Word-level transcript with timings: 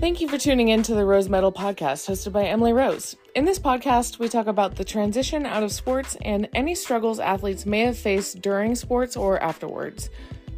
Thank 0.00 0.22
you 0.22 0.28
for 0.28 0.38
tuning 0.38 0.68
in 0.68 0.82
to 0.84 0.94
the 0.94 1.04
Rose 1.04 1.28
Medal 1.28 1.52
podcast 1.52 2.08
hosted 2.08 2.32
by 2.32 2.46
Emily 2.46 2.72
Rose. 2.72 3.16
In 3.34 3.44
this 3.44 3.58
podcast, 3.58 4.18
we 4.18 4.30
talk 4.30 4.46
about 4.46 4.74
the 4.74 4.82
transition 4.82 5.44
out 5.44 5.62
of 5.62 5.72
sports 5.72 6.16
and 6.22 6.48
any 6.54 6.74
struggles 6.74 7.20
athletes 7.20 7.66
may 7.66 7.80
have 7.80 7.98
faced 7.98 8.40
during 8.40 8.74
sports 8.74 9.14
or 9.14 9.38
afterwards. 9.42 10.08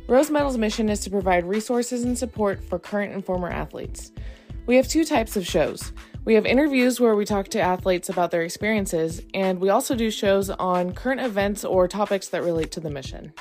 Rose 0.06 0.30
Medal's 0.30 0.58
mission 0.58 0.88
is 0.88 1.00
to 1.00 1.10
provide 1.10 1.44
resources 1.44 2.04
and 2.04 2.16
support 2.16 2.62
for 2.62 2.78
current 2.78 3.14
and 3.14 3.24
former 3.24 3.48
athletes. 3.48 4.12
We 4.66 4.76
have 4.76 4.86
two 4.86 5.04
types 5.04 5.36
of 5.36 5.44
shows. 5.44 5.92
We 6.24 6.34
have 6.34 6.46
interviews 6.46 7.00
where 7.00 7.16
we 7.16 7.24
talk 7.24 7.48
to 7.48 7.60
athletes 7.60 8.10
about 8.10 8.30
their 8.30 8.42
experiences, 8.42 9.22
and 9.34 9.58
we 9.58 9.70
also 9.70 9.96
do 9.96 10.12
shows 10.12 10.50
on 10.50 10.92
current 10.92 11.20
events 11.20 11.64
or 11.64 11.88
topics 11.88 12.28
that 12.28 12.44
relate 12.44 12.70
to 12.70 12.80
the 12.80 12.90
mission. 12.90 13.32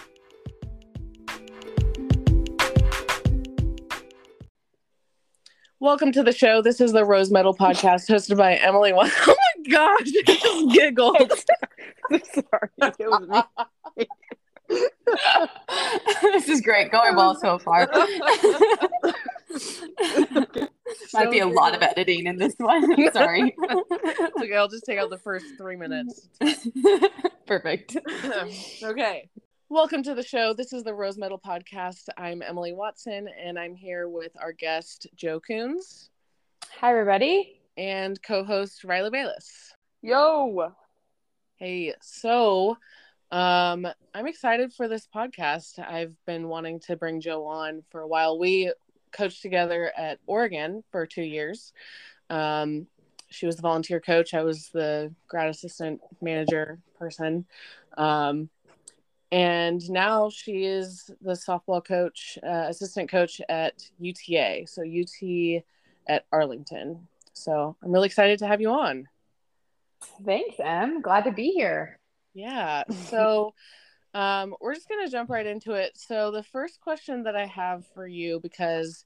Welcome 5.81 6.11
to 6.11 6.21
the 6.21 6.31
show. 6.31 6.61
This 6.61 6.79
is 6.79 6.91
the 6.91 7.03
Rose 7.03 7.31
Medal 7.31 7.55
podcast 7.55 8.07
hosted 8.07 8.37
by 8.37 8.53
Emily. 8.53 8.93
Oh 8.95 9.03
my 9.03 9.63
gosh, 9.67 10.01
I 10.27 10.35
just 10.35 10.69
giggled. 10.75 11.31
Sorry, 12.35 12.69
it 12.77 13.09
was 13.09 13.43
me. 13.97 14.07
this 16.21 16.49
is 16.49 16.61
great. 16.61 16.91
Going 16.91 17.15
well 17.15 17.33
so 17.33 17.57
far. 17.57 17.89
Might 21.15 21.31
be 21.31 21.39
a 21.39 21.47
lot 21.47 21.73
of 21.73 21.81
editing 21.81 22.27
in 22.27 22.37
this 22.37 22.53
one. 22.59 23.11
Sorry. 23.11 23.55
okay, 24.39 24.55
I'll 24.55 24.67
just 24.67 24.85
take 24.85 24.99
out 24.99 25.09
the 25.09 25.17
first 25.17 25.47
three 25.57 25.77
minutes. 25.77 26.29
Perfect. 27.47 27.97
okay. 28.83 29.29
Welcome 29.71 30.03
to 30.03 30.13
the 30.13 30.21
show. 30.21 30.53
This 30.53 30.73
is 30.73 30.83
the 30.83 30.93
Rose 30.93 31.17
Medal 31.17 31.39
Podcast. 31.39 32.09
I'm 32.17 32.41
Emily 32.41 32.73
Watson, 32.73 33.29
and 33.41 33.57
I'm 33.57 33.73
here 33.73 34.09
with 34.09 34.33
our 34.37 34.51
guest, 34.51 35.07
Jo 35.15 35.39
Koons. 35.39 36.09
Hi, 36.81 36.91
everybody. 36.91 37.61
And 37.77 38.21
co 38.21 38.43
host, 38.43 38.83
Rylee 38.83 39.13
Bayless. 39.13 39.73
Yo. 40.01 40.73
Hey, 41.55 41.93
so 42.01 42.77
um, 43.31 43.87
I'm 44.13 44.27
excited 44.27 44.73
for 44.73 44.89
this 44.89 45.07
podcast. 45.07 45.79
I've 45.79 46.15
been 46.25 46.49
wanting 46.49 46.81
to 46.81 46.97
bring 46.97 47.21
Jo 47.21 47.45
on 47.45 47.83
for 47.91 48.01
a 48.01 48.07
while. 48.07 48.37
We 48.37 48.73
coached 49.13 49.41
together 49.41 49.89
at 49.97 50.19
Oregon 50.27 50.83
for 50.91 51.05
two 51.05 51.23
years. 51.23 51.71
Um, 52.29 52.87
she 53.29 53.45
was 53.45 53.55
the 53.55 53.61
volunteer 53.61 54.01
coach, 54.01 54.33
I 54.33 54.43
was 54.43 54.67
the 54.73 55.15
grad 55.29 55.47
assistant 55.47 56.01
manager 56.21 56.79
person. 56.99 57.45
Um, 57.97 58.49
and 59.31 59.89
now 59.89 60.29
she 60.29 60.65
is 60.65 61.09
the 61.21 61.31
softball 61.31 61.83
coach, 61.83 62.37
uh, 62.43 62.65
assistant 62.67 63.09
coach 63.09 63.39
at 63.47 63.89
UTA, 63.99 64.65
so 64.67 64.83
UT 64.83 65.63
at 66.07 66.25
Arlington. 66.31 67.07
So 67.33 67.77
I'm 67.81 67.91
really 67.91 68.07
excited 68.07 68.39
to 68.39 68.47
have 68.47 68.59
you 68.59 68.71
on. 68.71 69.07
Thanks, 70.25 70.59
Em. 70.59 71.01
Glad 71.01 71.23
to 71.25 71.31
be 71.31 71.51
here. 71.51 71.99
Yeah. 72.33 72.83
So 72.89 73.53
um, 74.13 74.53
we're 74.59 74.75
just 74.75 74.89
going 74.89 75.05
to 75.05 75.11
jump 75.11 75.29
right 75.29 75.45
into 75.45 75.73
it. 75.73 75.93
So 75.95 76.31
the 76.31 76.43
first 76.43 76.81
question 76.81 77.23
that 77.23 77.35
I 77.35 77.45
have 77.45 77.85
for 77.93 78.05
you, 78.05 78.39
because 78.41 79.05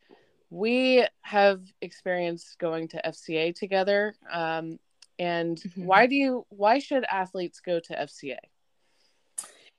we 0.49 1.05
have 1.21 1.61
experienced 1.81 2.57
going 2.57 2.87
to 2.89 3.01
FCA 3.05 3.53
together, 3.53 4.15
um, 4.31 4.79
and 5.19 5.57
mm-hmm. 5.57 5.85
why 5.85 6.07
do 6.07 6.15
you? 6.15 6.45
Why 6.49 6.79
should 6.79 7.05
athletes 7.09 7.59
go 7.59 7.79
to 7.79 7.93
FCA? 7.93 8.37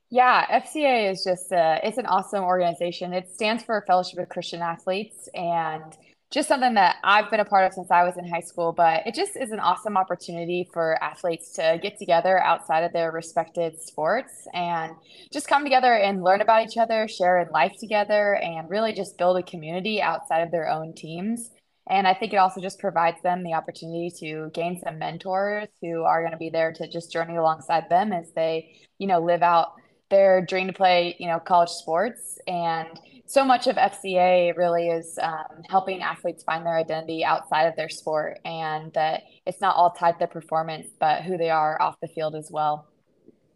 Yeah, 0.08 0.62
FCA 0.62 1.10
is 1.10 1.24
just 1.24 1.50
a, 1.50 1.80
it's 1.82 1.98
an 1.98 2.06
awesome 2.06 2.44
organization. 2.44 3.12
It 3.12 3.28
stands 3.34 3.64
for 3.64 3.82
Fellowship 3.86 4.20
of 4.20 4.28
Christian 4.28 4.62
Athletes 4.62 5.28
and 5.34 5.82
just 6.30 6.48
something 6.48 6.74
that 6.74 6.96
I've 7.04 7.30
been 7.30 7.40
a 7.40 7.44
part 7.44 7.66
of 7.66 7.72
since 7.72 7.90
I 7.90 8.04
was 8.04 8.16
in 8.16 8.28
high 8.28 8.40
school, 8.40 8.72
but 8.72 9.06
it 9.06 9.14
just 9.14 9.36
is 9.36 9.50
an 9.50 9.60
awesome 9.60 9.96
opportunity 9.96 10.68
for 10.72 11.02
athletes 11.02 11.52
to 11.52 11.78
get 11.82 11.98
together 11.98 12.40
outside 12.40 12.82
of 12.82 12.92
their 12.92 13.12
respected 13.12 13.80
sports 13.80 14.46
and 14.52 14.92
just 15.32 15.48
come 15.48 15.64
together 15.64 15.94
and 15.94 16.22
learn 16.22 16.40
about 16.40 16.66
each 16.66 16.76
other, 16.76 17.08
share 17.08 17.38
in 17.40 17.48
life 17.50 17.74
together, 17.78 18.34
and 18.36 18.70
really 18.70 18.92
just 18.92 19.18
build 19.18 19.38
a 19.38 19.42
community 19.42 20.02
outside 20.02 20.40
of 20.40 20.50
their 20.50 20.68
own 20.68 20.94
teams. 20.94 21.50
And 21.88 22.06
I 22.08 22.14
think 22.14 22.32
it 22.32 22.38
also 22.38 22.60
just 22.60 22.80
provides 22.80 23.22
them 23.22 23.44
the 23.44 23.54
opportunity 23.54 24.10
to 24.18 24.50
gain 24.52 24.80
some 24.82 24.98
mentors 24.98 25.68
who 25.80 26.02
are 26.02 26.20
going 26.20 26.32
to 26.32 26.38
be 26.38 26.50
there 26.50 26.72
to 26.72 26.88
just 26.88 27.12
journey 27.12 27.36
alongside 27.36 27.88
them 27.88 28.12
as 28.12 28.32
they, 28.34 28.76
you 28.98 29.06
know, 29.06 29.20
live 29.20 29.42
out 29.42 29.68
their 30.08 30.44
dream 30.44 30.66
to 30.68 30.72
play, 30.72 31.16
you 31.18 31.26
know, 31.26 31.38
college 31.38 31.70
sports. 31.70 32.38
And 32.46 32.88
so 33.26 33.44
much 33.44 33.66
of 33.66 33.76
FCA 33.76 34.56
really 34.56 34.88
is 34.88 35.18
um, 35.20 35.62
helping 35.68 36.00
athletes 36.00 36.44
find 36.44 36.64
their 36.64 36.76
identity 36.76 37.24
outside 37.24 37.64
of 37.64 37.76
their 37.76 37.88
sport 37.88 38.38
and 38.44 38.92
that 38.92 39.22
it's 39.46 39.60
not 39.60 39.74
all 39.74 39.90
tied 39.90 40.12
to 40.12 40.18
their 40.20 40.28
performance, 40.28 40.88
but 41.00 41.22
who 41.22 41.36
they 41.36 41.50
are 41.50 41.80
off 41.80 41.98
the 42.00 42.08
field 42.08 42.34
as 42.34 42.50
well. 42.50 42.86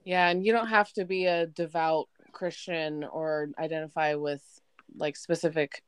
Yeah. 0.05 0.28
And 0.28 0.44
you 0.44 0.53
don't 0.53 0.69
have 0.69 0.93
to 0.94 1.05
be 1.05 1.27
a 1.27 1.47
devout 1.47 2.09
Christian 2.33 3.05
or 3.05 3.50
identify 3.59 4.15
with 4.15 4.43
like 4.97 5.17
specific 5.17 5.82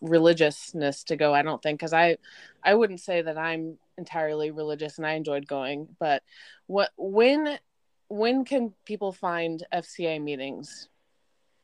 religiousness 0.00 1.04
to 1.04 1.16
go 1.16 1.34
i 1.34 1.42
don't 1.42 1.62
think 1.62 1.78
because 1.78 1.92
i 1.92 2.16
i 2.64 2.74
wouldn't 2.74 3.00
say 3.00 3.20
that 3.20 3.36
i'm 3.36 3.76
entirely 3.98 4.50
religious 4.50 4.96
and 4.96 5.06
i 5.06 5.12
enjoyed 5.12 5.46
going 5.46 5.86
but 6.00 6.22
what 6.66 6.90
when 6.96 7.58
when 8.12 8.44
can 8.44 8.74
people 8.84 9.10
find 9.10 9.64
FCA 9.72 10.22
meetings? 10.22 10.88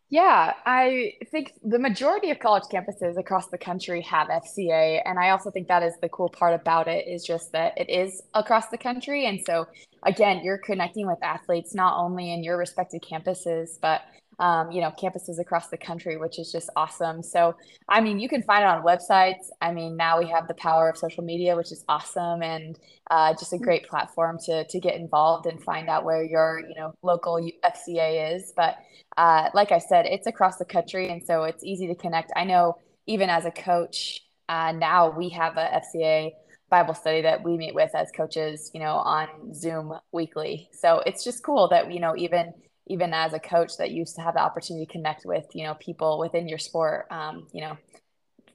Yeah, 0.09 0.55
I 0.65 1.13
think 1.31 1.53
the 1.63 1.79
majority 1.79 2.31
of 2.31 2.39
college 2.39 2.63
campuses 2.73 3.19
across 3.19 3.49
the 3.49 3.59
country 3.59 4.01
have 4.03 4.29
FCA. 4.29 5.03
And 5.05 5.19
I 5.19 5.29
also 5.29 5.51
think 5.51 5.69
that 5.69 5.83
is 5.83 5.93
the 6.01 6.09
cool 6.09 6.31
part 6.31 6.55
about 6.55 6.89
it 6.89 7.07
is 7.07 7.23
just 7.23 7.53
that 7.53 7.77
it 7.77 7.91
is 7.91 8.23
across 8.33 8.69
the 8.69 8.79
country. 8.79 9.27
And 9.27 9.39
so, 9.45 9.67
again, 10.05 10.41
you're 10.43 10.57
connecting 10.57 11.07
with 11.07 11.23
athletes 11.23 11.75
not 11.75 11.99
only 11.99 12.33
in 12.33 12.43
your 12.43 12.57
respective 12.57 13.03
campuses, 13.03 13.79
but 13.83 14.01
um, 14.39 14.71
you 14.71 14.81
know, 14.81 14.91
campuses 14.91 15.41
across 15.41 15.69
the 15.69 15.77
country, 15.77 16.17
which 16.17 16.39
is 16.39 16.53
just 16.53 16.71
awesome. 16.77 17.23
So, 17.23 17.57
I 17.89 18.01
mean, 18.01 18.21
you 18.21 18.29
can 18.29 18.43
find 18.43 18.63
it 18.63 18.69
on 18.69 18.85
websites. 18.85 19.49
I 19.61 19.73
mean, 19.73 19.97
now 19.97 20.19
we 20.19 20.29
have 20.29 20.47
the 20.47 20.55
power 20.55 20.89
of 20.89 20.97
social 20.97 21.25
media, 21.25 21.57
which 21.57 21.73
is 21.73 21.85
awesome, 21.89 22.43
and 22.43 22.79
uh, 23.11 23.35
just 23.35 23.53
a 23.53 23.57
mm. 23.57 23.63
great 23.63 23.89
platform 23.89 24.39
to 24.47 24.65
to 24.65 24.81
get 24.81 24.95
involved 24.95 25.47
and 25.47 25.63
find 25.63 25.89
out 25.89 26.05
where 26.05 26.23
your 26.23 26.61
you 26.69 26.75
know 26.77 26.95
local 27.03 27.35
FCA 27.65 28.37
is. 28.37 28.53
But 28.57 28.77
uh, 29.17 29.51
like 29.55 29.73
I 29.73 29.79
said, 29.79 30.07
it's 30.07 30.27
across 30.27 30.59
the 30.59 30.65
country, 30.65 31.11
and 31.11 31.23
so 31.25 31.45
it's 31.45 31.65
easy 31.65 31.89
to 31.89 31.95
connect. 31.95 32.33
I 32.37 32.45
know 32.45 32.79
even 33.07 33.31
as 33.31 33.45
a 33.45 33.51
coach, 33.51 34.21
uh, 34.49 34.73
now 34.73 35.11
we 35.11 35.31
have 35.31 35.57
a 35.57 35.83
FCA 35.83 36.31
Bible 36.71 36.95
study 36.95 37.23
that 37.23 37.43
we 37.43 37.57
meet 37.57 37.75
with 37.75 37.95
as 37.95 38.11
coaches, 38.15 38.71
you 38.75 38.81
know, 38.81 38.97
on 38.97 39.55
Zoom 39.55 39.95
weekly. 40.13 40.69
So 40.73 41.03
it's 41.07 41.25
just 41.25 41.43
cool 41.43 41.69
that 41.69 41.93
you 41.93 41.99
know 41.99 42.15
even 42.17 42.53
even 42.89 43.13
as 43.13 43.33
a 43.33 43.39
coach 43.39 43.77
that 43.79 43.91
used 43.91 44.17
to 44.17 44.23
have 44.23 44.35
the 44.35 44.41
opportunity 44.41 44.87
to 44.87 44.93
connect 44.93 45.25
with 45.25 45.47
you 45.55 45.65
know 45.65 45.75
people 45.75 46.19
within 46.19 46.49
your 46.49 46.59
sport 46.59 47.07
um, 47.11 47.47
you 47.53 47.61
know 47.61 47.77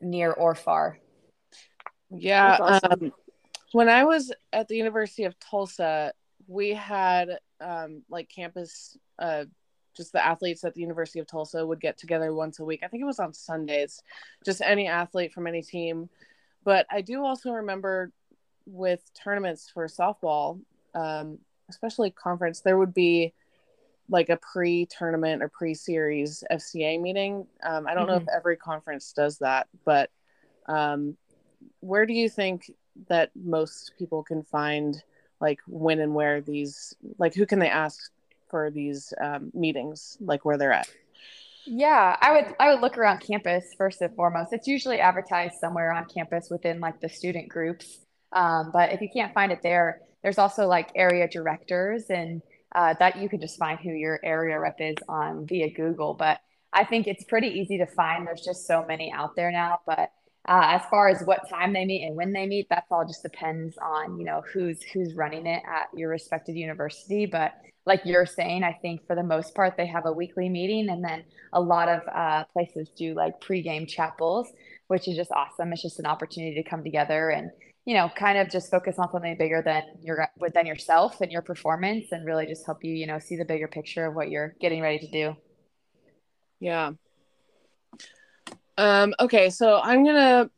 near 0.02 0.32
or 0.32 0.56
far? 0.56 0.98
Yeah 2.10 2.58
awesome. 2.60 2.92
um, 2.92 3.14
when 3.72 3.90
i 3.90 4.04
was 4.04 4.32
at 4.52 4.68
the 4.68 4.76
university 4.76 5.24
of 5.24 5.40
tulsa 5.40 6.14
we 6.48 6.72
had 6.72 7.40
um, 7.62 8.04
like 8.10 8.30
campus 8.30 8.98
uh, 9.20 9.46
just 9.96 10.12
the 10.12 10.26
athletes 10.26 10.64
at 10.64 10.74
the 10.74 10.82
university 10.82 11.20
of 11.20 11.28
tulsa 11.28 11.66
would 11.66 11.80
get 11.80 11.98
together 11.98 12.34
once 12.34 12.60
a 12.60 12.66
week. 12.66 12.82
I 12.84 12.88
think 12.88 13.02
it 13.02 13.06
was 13.06 13.20
on 13.20 13.34
sundays. 13.34 14.02
Just 14.44 14.62
any 14.62 14.88
athlete 14.88 15.32
from 15.34 15.48
any 15.48 15.62
team. 15.62 16.10
But 16.64 16.86
i 16.92 17.02
do 17.02 17.24
also 17.24 17.52
remember 17.52 18.12
with 18.66 19.02
tournaments 19.14 19.70
for 19.74 19.88
softball 19.88 20.60
um, 20.96 21.40
especially 21.70 22.12
conference 22.12 22.62
there 22.62 22.78
would 22.78 22.94
be 22.94 23.34
like 24.10 24.30
a 24.30 24.38
pre-tournament 24.38 25.42
or 25.42 25.50
pre-series 25.50 26.44
FCA 26.52 27.02
meeting. 27.02 27.48
Um, 27.64 27.88
I 27.88 27.94
don't 27.94 28.04
mm-hmm. 28.04 28.12
know 28.12 28.18
if 28.18 28.24
mm-hmm. 28.24 28.38
every 28.38 28.58
conference 28.58 29.14
does 29.14 29.38
that, 29.40 29.68
but 29.86 30.10
um, 30.68 31.18
where 31.80 32.06
do 32.06 32.14
you 32.14 32.30
think 32.30 32.72
that 33.10 33.32
most 33.36 33.94
people 33.98 34.24
can 34.24 34.44
find 34.44 35.02
like 35.40 35.60
when 35.68 36.00
and 36.00 36.14
where 36.14 36.42
these 36.42 36.96
like 37.18 37.34
who 37.34 37.46
can 37.46 37.60
they 37.60 37.70
ask 37.70 38.12
for 38.50 38.70
these 38.70 39.14
um, 39.20 39.52
meetings 39.54 40.18
like 40.22 40.46
where 40.46 40.58
they're 40.58 40.72
at? 40.72 40.88
Yeah, 41.66 42.18
I 42.22 42.34
would 42.34 42.56
I 42.60 42.72
would 42.72 42.82
look 42.82 42.98
around 42.98 43.20
campus 43.20 43.74
first 43.78 44.02
and 44.02 44.16
foremost. 44.16 44.54
It's 44.54 44.68
usually 44.68 45.00
advertised 45.00 45.56
somewhere 45.60 45.94
on 45.94 46.06
campus 46.06 46.50
within 46.50 46.80
like 46.80 47.00
the 47.00 47.10
student 47.10 47.50
groups. 47.50 48.00
Um, 48.32 48.72
but 48.74 48.92
if 48.92 49.02
you 49.02 49.10
can't 49.14 49.34
find 49.34 49.52
it 49.52 49.62
there, 49.62 50.02
there's 50.24 50.38
also 50.38 50.68
like 50.68 50.92
area 50.96 51.28
directors 51.28 52.10
and 52.10 52.42
uh, 52.76 52.96
that 53.00 53.18
you 53.18 53.30
can 53.30 53.40
just 53.40 53.58
find 53.58 53.80
who 53.80 53.90
your 53.90 54.20
area 54.24 54.60
rep 54.60 54.78
is 54.80 54.98
on 55.08 55.46
via 55.48 55.70
Google. 55.70 56.14
But 56.14 56.40
I 56.72 56.84
think 56.84 57.08
it's 57.08 57.24
pretty 57.24 57.48
easy 57.48 57.78
to 57.78 57.86
find. 57.86 58.26
There's 58.26 58.44
just 58.44 58.66
so 58.66 58.86
many 58.88 59.12
out 59.12 59.36
there 59.36 59.52
now. 59.52 59.80
But 59.86 60.12
uh, 60.48 60.76
as 60.76 60.82
far 60.90 61.08
as 61.08 61.24
what 61.24 61.48
time 61.50 61.72
they 61.72 61.86
meet 61.86 62.06
and 62.06 62.16
when 62.16 62.34
they 62.34 62.46
meet, 62.46 62.68
that's 62.70 62.92
all 62.92 63.06
just 63.06 63.24
depends 63.24 63.78
on 63.78 64.18
you 64.18 64.26
know 64.26 64.42
who's 64.54 64.82
who's 64.84 65.14
running 65.14 65.46
it 65.46 65.64
at 65.66 65.88
your 65.96 66.10
respective 66.10 66.56
university. 66.56 67.26
But 67.26 67.54
like 67.86 68.02
you're 68.06 68.26
saying, 68.26 68.64
I 68.64 68.74
think 68.82 69.06
for 69.08 69.16
the 69.16 69.24
most 69.24 69.56
part 69.56 69.76
they 69.78 69.88
have 69.88 70.06
a 70.06 70.12
weekly 70.12 70.50
meeting, 70.50 70.90
and 70.90 71.04
then 71.04 71.24
a 71.54 71.62
lot 71.62 71.90
of 71.90 72.02
uh, 72.14 72.44
places 72.54 72.90
do 72.96 73.14
like 73.14 73.40
pregame 73.40 73.88
chapels, 73.88 74.52
which 74.88 75.08
is 75.08 75.16
just 75.16 75.32
awesome. 75.32 75.72
It's 75.72 75.82
just 75.82 76.00
an 76.00 76.06
opportunity 76.06 76.62
to 76.62 76.70
come 76.70 76.84
together 76.84 77.30
and 77.30 77.52
you 77.86 77.94
know 77.94 78.10
kind 78.16 78.38
of 78.38 78.50
just 78.50 78.72
focus 78.72 78.98
on 78.98 79.12
something 79.12 79.38
bigger 79.38 79.62
than 79.62 79.84
your 80.02 80.28
than 80.54 80.66
yourself 80.66 81.22
and 81.22 81.32
your 81.32 81.42
performance, 81.42 82.12
and 82.12 82.26
really 82.26 82.46
just 82.46 82.66
help 82.66 82.84
you 82.84 82.94
you 82.94 83.08
know 83.08 83.20
see 83.20 83.36
the 83.36 83.46
bigger 83.46 83.68
picture 83.68 84.06
of 84.06 84.16
what 84.16 84.30
you're 84.30 84.56
getting 84.60 84.82
ready 84.82 85.00
to 85.00 85.12
do. 85.12 85.36
Yeah. 86.60 86.92
Um. 88.78 89.14
Okay. 89.20 89.50
So 89.50 89.80
I'm 89.82 90.06
gonna 90.06 90.50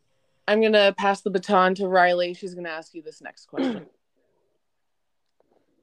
I'm 0.48 0.62
gonna 0.62 0.94
pass 0.98 1.22
the 1.22 1.31
baton 1.31 1.75
to 1.75 1.83
Rylee. 1.83 2.38
She's 2.38 2.54
gonna 2.54 2.69
ask 2.69 2.94
you 2.94 3.01
this 3.01 3.22
next 3.22 3.48
question. 3.48 3.88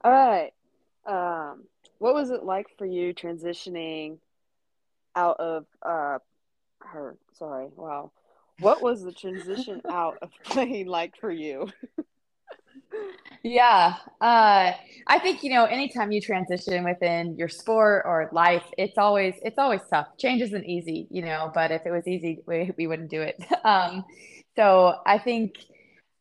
All 0.05 0.13
right. 0.13 0.53
Um, 1.07 1.65
what 1.99 2.15
was 2.15 2.31
it 2.31 2.45
like 2.45 2.67
for 2.79 2.87
you 2.87 3.13
transitioning 3.15 4.19
out 5.17 5.39
of 5.41 5.67
uh 5.83 6.19
her? 6.81 7.17
Sorry. 7.33 7.69
Wow. 7.77 8.13
What 8.59 8.83
was 8.83 9.03
the 9.03 9.13
transition 9.13 9.81
out 9.89 10.19
of 10.23 10.31
playing 10.45 10.87
like 10.87 11.17
for 11.17 11.31
you? 11.31 11.69
yeah. 13.43 13.97
Uh, 14.21 14.73
I 15.07 15.19
think 15.19 15.43
you 15.43 15.51
know, 15.51 15.65
anytime 15.65 16.13
you 16.13 16.21
transition 16.21 16.85
within 16.85 17.37
your 17.37 17.49
sport 17.49 18.03
or 18.05 18.29
life, 18.33 18.65
it's 18.79 18.99
always 18.99 19.35
it's 19.43 19.59
always 19.59 19.81
tough. 19.91 20.09
Change 20.19 20.43
isn't 20.43 20.65
easy, 20.67 21.07
you 21.11 21.23
know. 21.23 21.51
But 21.55 21.71
if 21.71 21.87
it 21.87 21.91
was 21.91 22.07
easy, 22.07 22.41
we, 22.47 22.73
we 22.77 22.87
wouldn't 22.87 23.11
do 23.11 23.23
it. 23.23 23.43
Um, 23.65 24.05
so 24.57 24.97
I 25.07 25.19
think, 25.19 25.57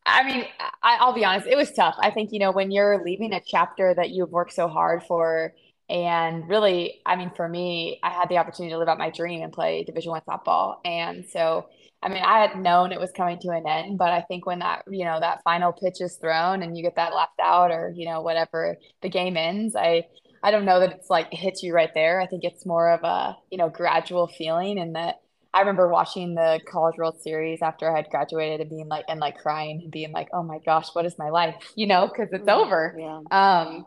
I 0.06 0.24
mean, 0.24 0.44
I, 0.82 1.04
will 1.04 1.12
be 1.12 1.24
honest, 1.24 1.46
it 1.46 1.56
was 1.56 1.70
tough. 1.72 1.96
I 1.98 2.10
think, 2.10 2.32
you 2.32 2.38
know, 2.38 2.50
when 2.50 2.70
you're 2.70 3.04
leaving 3.04 3.32
a 3.32 3.40
chapter 3.44 3.94
that 3.94 4.10
you've 4.10 4.30
worked 4.30 4.52
so 4.52 4.68
hard 4.68 5.02
for, 5.02 5.52
and 5.88 6.48
really, 6.48 7.00
I 7.04 7.16
mean, 7.16 7.30
for 7.36 7.48
me, 7.48 8.00
I 8.02 8.10
had 8.10 8.28
the 8.28 8.38
opportunity 8.38 8.72
to 8.72 8.78
live 8.78 8.88
out 8.88 8.98
my 8.98 9.10
dream 9.10 9.42
and 9.42 9.52
play 9.52 9.84
Division 9.84 10.12
One 10.12 10.22
softball. 10.26 10.76
And 10.84 11.26
so, 11.26 11.66
I 12.02 12.08
mean, 12.08 12.22
I 12.22 12.40
had 12.40 12.58
known 12.58 12.90
it 12.90 12.98
was 12.98 13.12
coming 13.12 13.38
to 13.40 13.50
an 13.50 13.66
end, 13.66 13.96
but 13.96 14.10
I 14.10 14.22
think 14.22 14.44
when 14.44 14.58
that, 14.58 14.82
you 14.90 15.04
know, 15.04 15.20
that 15.20 15.42
final 15.44 15.72
pitch 15.72 16.00
is 16.00 16.16
thrown 16.16 16.62
and 16.62 16.76
you 16.76 16.82
get 16.82 16.96
that 16.96 17.14
left 17.14 17.38
out 17.40 17.70
or, 17.70 17.92
you 17.94 18.06
know, 18.06 18.22
whatever 18.22 18.76
the 19.02 19.08
game 19.08 19.36
ends, 19.36 19.76
I, 19.76 20.06
I 20.42 20.50
don't 20.50 20.64
know 20.64 20.80
that 20.80 20.92
it's 20.92 21.08
like 21.08 21.32
hits 21.32 21.62
you 21.62 21.72
right 21.72 21.92
there. 21.94 22.20
I 22.20 22.26
think 22.26 22.42
it's 22.42 22.66
more 22.66 22.90
of 22.90 23.04
a, 23.04 23.36
you 23.50 23.58
know, 23.58 23.68
gradual 23.68 24.26
feeling 24.26 24.80
and 24.80 24.96
that 24.96 25.20
I 25.54 25.60
remember 25.60 25.88
watching 25.88 26.34
the 26.34 26.60
College 26.66 26.96
World 26.96 27.20
Series 27.20 27.60
after 27.60 27.90
I 27.90 27.96
had 27.96 28.08
graduated 28.10 28.60
and 28.60 28.70
being 28.70 28.88
like 28.88 29.04
and 29.08 29.20
like 29.20 29.36
crying 29.38 29.80
and 29.82 29.90
being 29.90 30.10
like, 30.12 30.28
"Oh 30.32 30.42
my 30.42 30.58
gosh, 30.64 30.88
what 30.94 31.04
is 31.04 31.18
my 31.18 31.28
life?" 31.28 31.54
You 31.76 31.86
know, 31.86 32.08
because 32.08 32.32
it's 32.32 32.46
mm-hmm. 32.46 32.48
over. 32.48 32.96
Yeah. 32.98 33.20
Um, 33.30 33.86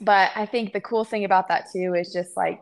but 0.00 0.30
I 0.36 0.46
think 0.46 0.72
the 0.72 0.80
cool 0.80 1.04
thing 1.04 1.24
about 1.24 1.48
that 1.48 1.66
too 1.72 1.94
is 1.94 2.12
just 2.12 2.36
like 2.36 2.60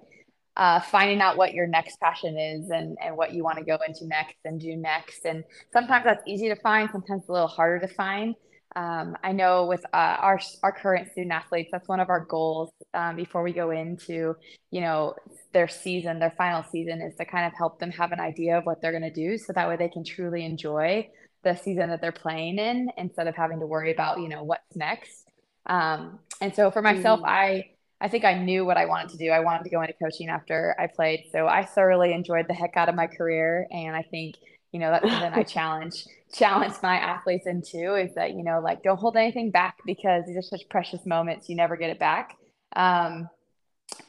uh, 0.56 0.81
finding 0.81 1.20
out 1.20 1.37
what 1.37 1.54
your 1.54 1.66
next 1.66 1.99
passion 2.00 2.38
is 2.38 2.70
and 2.70 2.96
and 3.00 3.16
what 3.16 3.32
you 3.32 3.43
want 3.43 3.58
to 3.58 3.64
go 3.64 3.78
into 3.87 4.06
next 4.06 4.37
and 4.44 4.60
do 4.60 4.76
next. 4.76 5.25
And 5.25 5.44
sometimes 5.72 6.04
that's 6.04 6.22
easy 6.26 6.49
to 6.49 6.56
find, 6.56 6.90
sometimes 6.90 7.22
a 7.28 7.32
little 7.32 7.49
harder 7.49 7.87
to 7.87 7.93
find. 7.94 8.34
Um, 8.75 9.16
I 9.22 9.32
know 9.32 9.66
with 9.66 9.84
uh, 9.93 10.16
our 10.19 10.40
our 10.62 10.72
current 10.72 11.10
student 11.12 11.32
athletes, 11.32 11.70
that's 11.72 11.88
one 11.88 12.00
of 12.00 12.08
our 12.08 12.25
goals 12.25 12.70
um, 12.94 13.16
before 13.16 13.43
we 13.43 13.52
go 13.52 13.70
into 13.70 14.34
you 14.70 14.81
know 14.81 15.14
their 15.52 15.69
season, 15.69 16.19
their 16.19 16.34
final 16.37 16.64
season, 16.70 17.00
is 17.02 17.14
to 17.16 17.25
kind 17.25 17.46
of 17.46 17.52
help 17.56 17.78
them 17.78 17.90
have 17.90 18.12
an 18.12 18.20
idea 18.20 18.58
of 18.58 18.64
what 18.64 18.81
they're 18.81 18.93
going 18.93 19.02
to 19.02 19.12
do, 19.12 19.37
so 19.37 19.52
that 19.52 19.69
way 19.69 19.76
they 19.76 19.88
can 19.88 20.04
truly 20.04 20.44
enjoy 20.44 21.08
the 21.44 21.56
season 21.56 21.90
that 21.90 22.00
they're 22.00 22.12
playing 22.12 22.58
in 22.58 22.88
instead 22.96 23.26
of 23.26 23.34
having 23.34 23.60
to 23.60 23.66
worry 23.66 23.93
about 23.93 24.20
you 24.20 24.28
know 24.28 24.43
what's 24.43 24.76
next. 24.76 25.28
Um, 25.66 26.19
and 26.40 26.54
so 26.54 26.70
for 26.70 26.82
myself, 26.82 27.20
mm. 27.20 27.26
I 27.26 27.71
I 28.02 28.08
think 28.08 28.25
I 28.25 28.34
knew 28.34 28.64
what 28.66 28.76
I 28.76 28.84
wanted 28.84 29.10
to 29.10 29.16
do. 29.16 29.31
I 29.31 29.40
wanted 29.40 29.64
to 29.64 29.70
go 29.70 29.81
into 29.81 29.94
coaching 29.94 30.28
after 30.28 30.75
I 30.78 30.88
played, 30.88 31.26
so 31.32 31.46
I 31.46 31.64
thoroughly 31.64 32.12
enjoyed 32.12 32.46
the 32.49 32.54
heck 32.54 32.76
out 32.76 32.88
of 32.88 32.94
my 32.94 33.06
career, 33.06 33.66
and 33.70 33.96
I 33.96 34.02
think 34.02 34.37
you 34.72 34.81
know 34.81 34.90
that's 34.90 35.08
something 35.08 35.32
I 35.32 35.43
challenge 35.58 36.04
challenge 36.34 36.75
my 36.82 36.96
athletes 36.96 37.46
into 37.46 37.94
is 37.94 38.14
that 38.14 38.32
you 38.32 38.43
know 38.43 38.60
like 38.60 38.82
don't 38.82 38.99
hold 38.99 39.16
anything 39.16 39.50
back 39.50 39.76
because 39.87 40.25
these 40.26 40.37
are 40.37 40.43
such 40.43 40.69
precious 40.69 41.06
moments. 41.06 41.49
You 41.49 41.56
never 41.56 41.76
get 41.76 41.90
it 41.90 41.99
back. 41.99 42.37
Um, 42.75 43.28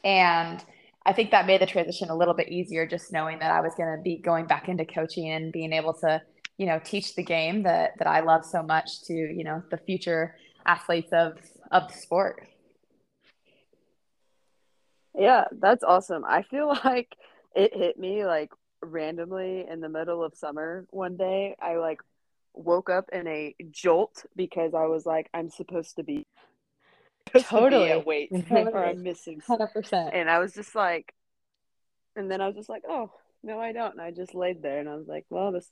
and 0.02 0.64
i 1.06 1.12
think 1.12 1.30
that 1.30 1.46
made 1.46 1.60
the 1.60 1.66
transition 1.66 2.10
a 2.10 2.16
little 2.16 2.34
bit 2.34 2.48
easier 2.48 2.86
just 2.86 3.12
knowing 3.12 3.38
that 3.38 3.50
i 3.50 3.60
was 3.60 3.74
going 3.74 3.94
to 3.94 4.02
be 4.02 4.18
going 4.18 4.46
back 4.46 4.68
into 4.68 4.84
coaching 4.84 5.30
and 5.30 5.52
being 5.52 5.72
able 5.72 5.92
to 5.92 6.20
you 6.58 6.66
know 6.66 6.80
teach 6.84 7.14
the 7.14 7.22
game 7.22 7.62
that 7.62 7.92
that 7.98 8.06
i 8.06 8.20
love 8.20 8.44
so 8.44 8.62
much 8.62 9.02
to 9.02 9.14
you 9.14 9.44
know 9.44 9.62
the 9.70 9.76
future 9.78 10.36
athletes 10.66 11.12
of 11.12 11.38
of 11.72 11.88
the 11.88 11.94
sport 11.94 12.46
yeah 15.16 15.44
that's 15.52 15.84
awesome. 15.84 16.24
I 16.26 16.42
feel 16.42 16.68
like 16.84 17.14
it 17.54 17.76
hit 17.76 17.98
me 17.98 18.24
like 18.24 18.50
randomly 18.82 19.64
in 19.68 19.80
the 19.80 19.88
middle 19.88 20.22
of 20.22 20.34
summer 20.34 20.86
one 20.90 21.16
day. 21.16 21.56
I 21.60 21.76
like 21.76 22.00
woke 22.54 22.88
up 22.88 23.10
in 23.12 23.26
a 23.26 23.54
jolt 23.70 24.24
because 24.36 24.74
i 24.74 24.86
was 24.86 25.04
like 25.04 25.28
i'm 25.34 25.50
supposed 25.50 25.96
to 25.96 26.04
be 26.04 26.24
totally. 27.40 27.88
to 27.88 27.98
wait 27.98 28.30
or 28.50 28.84
i'm 28.84 29.02
missing 29.02 29.40
100% 29.40 30.10
and 30.12 30.30
i 30.30 30.38
was 30.38 30.52
just 30.54 30.74
like 30.74 31.12
and 32.14 32.30
then 32.30 32.40
i 32.40 32.46
was 32.46 32.54
just 32.54 32.68
like 32.68 32.84
oh 32.88 33.10
no 33.42 33.58
i 33.58 33.72
don't. 33.72 33.92
And 33.92 34.00
i 34.00 34.12
just 34.12 34.34
laid 34.34 34.62
there 34.62 34.78
and 34.78 34.88
i 34.88 34.94
was 34.94 35.08
like 35.08 35.26
well 35.30 35.50
this 35.50 35.68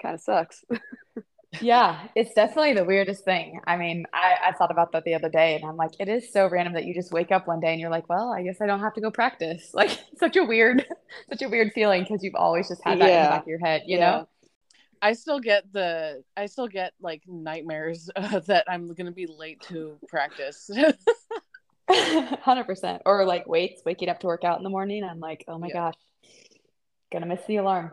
kind 0.00 0.14
of 0.14 0.20
sucks 0.20 0.64
yeah, 1.60 2.06
it's 2.14 2.32
definitely 2.32 2.72
the 2.74 2.84
weirdest 2.84 3.24
thing. 3.24 3.60
I 3.66 3.76
mean, 3.76 4.06
I, 4.12 4.36
I 4.48 4.52
thought 4.52 4.70
about 4.70 4.92
that 4.92 5.04
the 5.04 5.14
other 5.14 5.28
day 5.28 5.54
and 5.54 5.64
I'm 5.64 5.76
like, 5.76 5.92
it 5.98 6.08
is 6.08 6.32
so 6.32 6.48
random 6.48 6.74
that 6.74 6.84
you 6.84 6.94
just 6.94 7.12
wake 7.12 7.30
up 7.30 7.46
one 7.46 7.60
day 7.60 7.72
and 7.72 7.80
you're 7.80 7.90
like, 7.90 8.08
well, 8.08 8.32
I 8.32 8.42
guess 8.42 8.60
I 8.60 8.66
don't 8.66 8.80
have 8.80 8.94
to 8.94 9.00
go 9.00 9.10
practice. 9.10 9.70
Like 9.82 9.98
such 10.16 10.36
a 10.36 10.44
weird, 10.44 10.86
such 11.28 11.42
a 11.42 11.48
weird 11.48 11.72
feeling 11.72 12.02
because 12.02 12.22
you've 12.22 12.36
always 12.36 12.68
just 12.68 12.82
had 12.84 13.00
that 13.00 13.08
yeah. 13.08 13.18
in 13.18 13.24
the 13.24 13.30
back 13.30 13.42
of 13.42 13.48
your 13.48 13.58
head, 13.58 13.82
you 13.86 13.98
yeah. 13.98 14.10
know? 14.10 14.28
I 15.00 15.14
still 15.14 15.40
get 15.40 15.72
the, 15.72 16.22
I 16.36 16.46
still 16.46 16.68
get 16.68 16.92
like 17.00 17.22
nightmares 17.26 18.08
uh, 18.16 18.38
that 18.46 18.64
I'm 18.68 18.86
going 18.94 19.06
to 19.06 19.12
be 19.12 19.26
late 19.26 19.60
to 19.62 19.98
practice. 20.08 20.70
100%. 21.90 23.00
Or 23.04 23.24
like 23.24 23.48
weights, 23.48 23.82
waking 23.84 24.08
up 24.08 24.20
to 24.20 24.26
work 24.28 24.44
out 24.44 24.58
in 24.58 24.62
the 24.62 24.70
morning. 24.70 25.02
I'm 25.02 25.18
like, 25.18 25.44
oh 25.48 25.58
my 25.58 25.66
yeah. 25.66 25.72
gosh, 25.72 25.94
gonna 27.12 27.26
miss 27.26 27.44
the 27.46 27.56
alarm. 27.56 27.92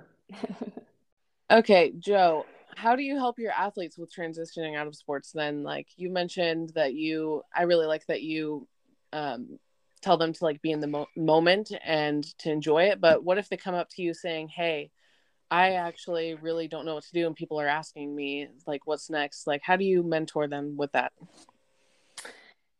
okay, 1.52 1.92
Jo, 1.98 2.46
how 2.80 2.96
do 2.96 3.04
you 3.04 3.18
help 3.18 3.38
your 3.38 3.52
athletes 3.52 3.98
with 3.98 4.14
transitioning 4.14 4.78
out 4.78 4.88
of 4.88 4.96
sports 4.96 5.34
then 5.34 5.64
like 5.64 5.88
you 5.98 6.10
mentioned 6.10 6.72
that 6.76 6.94
you 6.94 7.44
i 7.54 7.64
really 7.64 7.86
like 7.86 8.06
that 8.08 8.22
you 8.22 8.66
um, 9.12 9.60
tell 10.02 10.16
them 10.16 10.32
to 10.32 10.44
like 10.46 10.62
be 10.62 10.72
in 10.72 10.80
the 10.80 10.88
mo- 10.88 11.08
moment 11.18 11.74
and 11.84 12.24
to 12.40 12.50
enjoy 12.50 12.84
it 12.84 13.02
but 13.02 13.24
what 13.24 13.38
if 13.38 13.50
they 13.50 13.58
come 13.58 13.76
up 13.76 13.90
to 13.90 14.02
you 14.02 14.14
saying 14.14 14.48
hey 14.48 14.90
i 15.52 15.74
actually 15.74 16.36
really 16.36 16.70
don't 16.70 16.86
know 16.86 16.96
what 16.96 17.04
to 17.04 17.12
do 17.12 17.28
and 17.28 17.36
people 17.36 17.60
are 17.60 17.68
asking 17.68 18.16
me 18.16 18.48
like 18.66 18.88
what's 18.88 19.10
next 19.10 19.46
like 19.46 19.62
how 19.62 19.76
do 19.76 19.84
you 19.84 20.02
mentor 20.02 20.48
them 20.48 20.78
with 20.78 20.92
that 20.94 21.12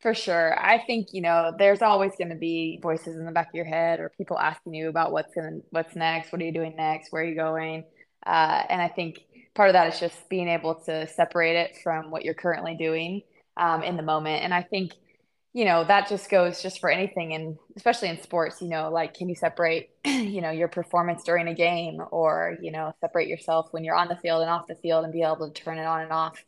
for 0.02 0.14
sure. 0.14 0.58
I 0.58 0.78
think, 0.86 1.10
you 1.12 1.20
know, 1.20 1.54
there's 1.58 1.82
always 1.82 2.14
going 2.18 2.30
to 2.30 2.38
be 2.38 2.80
voices 2.82 3.18
in 3.18 3.26
the 3.26 3.34
back 3.34 3.50
of 3.50 3.54
your 3.54 3.66
head 3.66 4.00
or 4.00 4.08
people 4.18 4.40
asking 4.40 4.74
you 4.74 4.88
about 4.88 5.12
what's 5.12 5.36
going 5.36 5.62
what's 5.72 5.94
next, 5.94 6.32
what 6.32 6.42
are 6.42 6.46
you 6.46 6.54
doing 6.54 6.74
next, 6.78 7.12
where 7.12 7.22
are 7.22 7.26
you 7.26 7.36
going? 7.36 7.84
Uh, 8.26 8.64
and 8.70 8.82
I 8.82 8.88
think 8.88 9.20
part 9.60 9.68
of 9.68 9.74
that 9.74 9.94
is 9.94 10.00
just 10.00 10.30
being 10.30 10.48
able 10.48 10.74
to 10.74 11.06
separate 11.06 11.58
it 11.58 11.76
from 11.84 12.12
what 12.12 12.24
you're 12.24 12.34
currently 12.34 12.76
doing 12.76 13.22
um, 13.58 13.84
in 13.84 13.98
the 13.98 14.02
moment. 14.02 14.42
And 14.42 14.54
I 14.54 14.62
think, 14.62 14.94
you 15.52 15.66
know, 15.66 15.84
that 15.84 16.08
just 16.08 16.30
goes 16.30 16.62
just 16.62 16.80
for 16.80 16.90
anything 16.90 17.34
and 17.34 17.58
especially 17.76 18.08
in 18.08 18.22
sports, 18.22 18.62
you 18.62 18.70
know, 18.70 18.90
like 18.90 19.16
can 19.16 19.28
you 19.28 19.36
separate, 19.36 19.90
you 20.06 20.40
know, 20.40 20.50
your 20.50 20.70
performance 20.70 21.26
during 21.26 21.50
a 21.50 21.54
game 21.54 22.02
or, 22.10 22.56
you 22.62 22.72
know, 22.72 22.94
separate 23.02 23.28
yourself 23.28 23.68
when 23.72 23.84
you're 23.84 23.98
on 23.98 24.08
the 24.08 24.16
field 24.16 24.40
and 24.40 24.50
off 24.50 24.66
the 24.66 24.76
field 24.76 25.04
and 25.04 25.12
be 25.12 25.24
able 25.24 25.52
to 25.52 25.62
turn 25.62 25.78
it 25.78 25.86
on 25.86 26.04
and 26.04 26.14
off. 26.14 26.42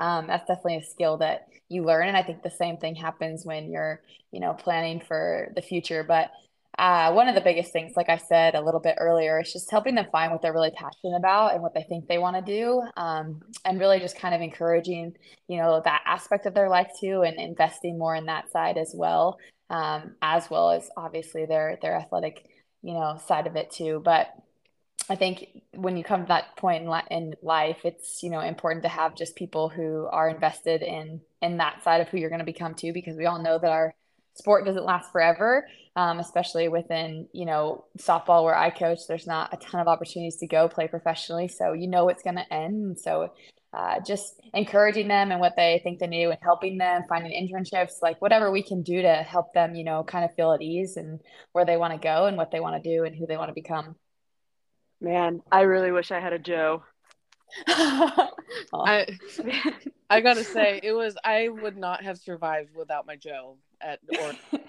Um, 0.00 0.26
that's 0.26 0.48
definitely 0.48 0.78
a 0.78 0.82
skill 0.82 1.18
that 1.18 1.46
you 1.68 1.84
learn. 1.84 2.08
And 2.08 2.16
I 2.16 2.24
think 2.24 2.42
the 2.42 2.50
same 2.50 2.78
thing 2.78 2.96
happens 2.96 3.44
when 3.44 3.70
you're, 3.70 4.02
you 4.32 4.40
know, 4.40 4.54
planning 4.54 5.00
for 5.06 5.52
the 5.54 5.62
future. 5.62 6.02
But 6.02 6.32
uh, 6.78 7.10
one 7.12 7.28
of 7.28 7.34
the 7.34 7.40
biggest 7.40 7.72
things, 7.72 7.96
like 7.96 8.10
I 8.10 8.18
said 8.18 8.54
a 8.54 8.60
little 8.60 8.80
bit 8.80 8.96
earlier, 8.98 9.40
is 9.40 9.52
just 9.52 9.70
helping 9.70 9.94
them 9.94 10.06
find 10.12 10.30
what 10.30 10.42
they're 10.42 10.52
really 10.52 10.72
passionate 10.72 11.16
about 11.16 11.54
and 11.54 11.62
what 11.62 11.72
they 11.72 11.82
think 11.82 12.06
they 12.06 12.18
want 12.18 12.36
to 12.36 12.42
do, 12.42 12.82
um, 12.98 13.40
and 13.64 13.80
really 13.80 13.98
just 13.98 14.18
kind 14.18 14.34
of 14.34 14.42
encouraging, 14.42 15.16
you 15.48 15.56
know, 15.56 15.80
that 15.84 16.02
aspect 16.04 16.44
of 16.44 16.52
their 16.52 16.68
life 16.68 16.90
too, 17.00 17.22
and 17.22 17.40
investing 17.40 17.98
more 17.98 18.14
in 18.14 18.26
that 18.26 18.50
side 18.50 18.76
as 18.76 18.92
well, 18.94 19.38
um, 19.70 20.16
as 20.20 20.50
well 20.50 20.70
as 20.70 20.90
obviously 20.96 21.46
their 21.46 21.78
their 21.80 21.96
athletic, 21.96 22.46
you 22.82 22.92
know, 22.92 23.18
side 23.26 23.46
of 23.46 23.56
it 23.56 23.70
too. 23.70 24.02
But 24.04 24.28
I 25.08 25.16
think 25.16 25.62
when 25.72 25.96
you 25.96 26.04
come 26.04 26.22
to 26.22 26.28
that 26.28 26.56
point 26.56 26.82
in, 26.82 26.90
li- 26.90 27.10
in 27.10 27.34
life, 27.42 27.78
it's 27.84 28.22
you 28.22 28.28
know 28.28 28.40
important 28.40 28.82
to 28.82 28.90
have 28.90 29.14
just 29.14 29.34
people 29.34 29.70
who 29.70 30.06
are 30.12 30.28
invested 30.28 30.82
in 30.82 31.22
in 31.40 31.56
that 31.56 31.82
side 31.84 32.02
of 32.02 32.08
who 32.08 32.18
you're 32.18 32.28
going 32.28 32.40
to 32.40 32.44
become 32.44 32.74
too, 32.74 32.92
because 32.92 33.16
we 33.16 33.24
all 33.24 33.42
know 33.42 33.58
that 33.58 33.70
our 33.70 33.94
sport 34.36 34.64
doesn't 34.64 34.84
last 34.84 35.10
forever, 35.12 35.66
um, 35.96 36.18
especially 36.18 36.68
within, 36.68 37.28
you 37.32 37.46
know, 37.46 37.84
softball 37.98 38.44
where 38.44 38.56
I 38.56 38.70
coach, 38.70 39.00
there's 39.08 39.26
not 39.26 39.52
a 39.52 39.56
ton 39.56 39.80
of 39.80 39.88
opportunities 39.88 40.36
to 40.36 40.46
go 40.46 40.68
play 40.68 40.88
professionally. 40.88 41.48
So 41.48 41.72
you 41.72 41.88
know 41.88 42.08
it's 42.08 42.22
going 42.22 42.36
to 42.36 42.52
end. 42.52 42.98
So 42.98 43.32
uh, 43.76 44.00
just 44.00 44.40
encouraging 44.54 45.06
them 45.06 45.30
and 45.30 45.38
what 45.38 45.54
they 45.54 45.80
think 45.82 45.98
they 45.98 46.06
need 46.06 46.24
and 46.24 46.38
helping 46.40 46.78
them 46.78 47.02
finding 47.08 47.32
internships 47.32 48.00
like 48.00 48.20
whatever 48.22 48.50
we 48.50 48.62
can 48.62 48.82
do 48.82 49.02
to 49.02 49.14
help 49.16 49.52
them 49.52 49.74
you 49.74 49.84
know 49.84 50.02
kind 50.02 50.24
of 50.24 50.34
feel 50.34 50.52
at 50.52 50.62
ease 50.62 50.96
and 50.96 51.20
where 51.52 51.66
they 51.66 51.76
want 51.76 51.92
to 51.92 51.98
go 51.98 52.24
and 52.24 52.38
what 52.38 52.50
they 52.50 52.60
want 52.60 52.82
to 52.82 52.96
do 52.96 53.04
and 53.04 53.14
who 53.14 53.26
they 53.26 53.36
want 53.36 53.50
to 53.50 53.54
become 53.54 53.94
man 55.00 55.42
i 55.52 55.60
really 55.60 55.90
wish 55.90 56.10
i 56.10 56.20
had 56.20 56.32
a 56.32 56.38
jo 56.38 56.82
I, 57.68 59.06
I 60.10 60.20
gotta 60.22 60.44
say 60.44 60.80
it 60.82 60.92
was 60.92 61.16
i 61.22 61.48
would 61.48 61.76
not 61.76 62.02
have 62.02 62.16
survived 62.16 62.70
without 62.74 63.06
my 63.06 63.16
jo 63.16 63.58
at 63.80 64.00
or 64.20 64.32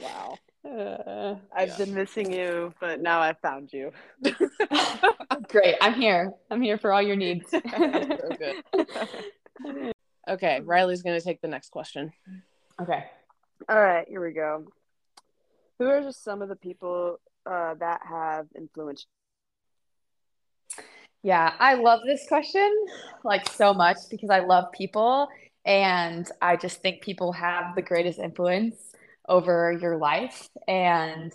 wow 0.00 0.38
uh, 0.64 1.36
I've 1.54 1.68
yeah. 1.68 1.76
been 1.76 1.94
missing 1.94 2.32
you, 2.32 2.74
but 2.80 3.00
now 3.00 3.20
I've 3.20 3.38
found 3.38 3.72
you. 3.72 3.92
Great. 5.48 5.76
I'm 5.80 5.94
here. 5.94 6.32
I'm 6.50 6.60
here 6.60 6.78
for 6.78 6.92
all 6.92 7.02
your 7.02 7.16
needs. 7.16 7.50
so 7.50 7.60
okay. 10.28 10.60
Rylee's 10.62 11.02
going 11.02 11.18
to 11.18 11.24
take 11.24 11.40
the 11.40 11.48
next 11.48 11.70
question. 11.70 12.12
Okay. 12.80 13.04
All 13.68 13.80
right. 13.80 14.06
Here 14.08 14.24
we 14.24 14.32
go. 14.32 14.66
Who 15.78 15.86
are 15.86 16.02
just 16.02 16.24
some 16.24 16.42
of 16.42 16.48
the 16.48 16.56
people 16.56 17.20
uh, 17.46 17.74
that 17.74 18.00
have 18.08 18.46
influenced? 18.56 19.06
Yeah, 21.22 21.52
I 21.58 21.74
love 21.74 22.00
this 22.06 22.26
question 22.28 22.72
like 23.24 23.48
so 23.48 23.74
much 23.74 23.96
because 24.10 24.30
I 24.30 24.38
love 24.40 24.70
people 24.72 25.28
and 25.64 26.30
I 26.40 26.56
just 26.56 26.82
think 26.82 27.02
people 27.02 27.32
have 27.32 27.74
the 27.74 27.82
greatest 27.82 28.18
influence 28.18 28.76
over 29.28 29.72
your 29.72 29.96
life. 29.96 30.48
And 30.66 31.32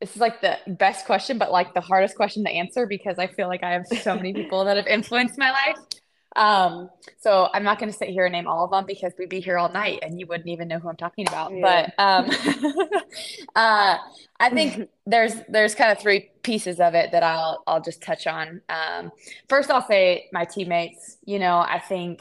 this 0.00 0.14
is 0.14 0.20
like 0.20 0.40
the 0.40 0.58
best 0.66 1.06
question 1.06 1.38
but 1.38 1.50
like 1.50 1.74
the 1.74 1.80
hardest 1.80 2.16
question 2.16 2.44
to 2.44 2.50
answer 2.50 2.86
because 2.86 3.18
i 3.18 3.26
feel 3.26 3.48
like 3.48 3.62
i 3.62 3.72
have 3.72 3.86
so 4.02 4.14
many 4.14 4.32
people 4.34 4.64
that 4.64 4.76
have 4.76 4.86
influenced 4.86 5.38
my 5.38 5.50
life. 5.50 5.76
Um, 6.34 6.90
so 7.18 7.48
i'm 7.54 7.62
not 7.62 7.78
going 7.78 7.90
to 7.90 7.96
sit 7.96 8.10
here 8.10 8.26
and 8.26 8.32
name 8.32 8.46
all 8.46 8.62
of 8.62 8.70
them 8.70 8.84
because 8.86 9.14
we'd 9.18 9.30
be 9.30 9.40
here 9.40 9.56
all 9.56 9.70
night 9.70 10.00
and 10.02 10.20
you 10.20 10.26
wouldn't 10.26 10.48
even 10.48 10.68
know 10.68 10.78
who 10.78 10.88
i'm 10.90 10.96
talking 10.96 11.26
about. 11.26 11.50
Yeah. 11.50 11.88
but 11.96 12.02
um, 12.02 12.30
uh, 13.56 13.96
i 14.38 14.50
think 14.50 14.90
there's 15.06 15.32
there's 15.48 15.74
kind 15.74 15.90
of 15.90 15.98
three 15.98 16.28
pieces 16.42 16.78
of 16.78 16.94
it 16.94 17.12
that 17.12 17.22
i'll 17.22 17.62
i'll 17.66 17.80
just 17.80 18.02
touch 18.02 18.26
on. 18.26 18.60
Um, 18.68 19.12
first 19.48 19.70
i'll 19.70 19.86
say 19.86 20.26
my 20.30 20.44
teammates. 20.44 21.16
You 21.24 21.38
know 21.38 21.56
i 21.56 21.78
think 21.78 22.20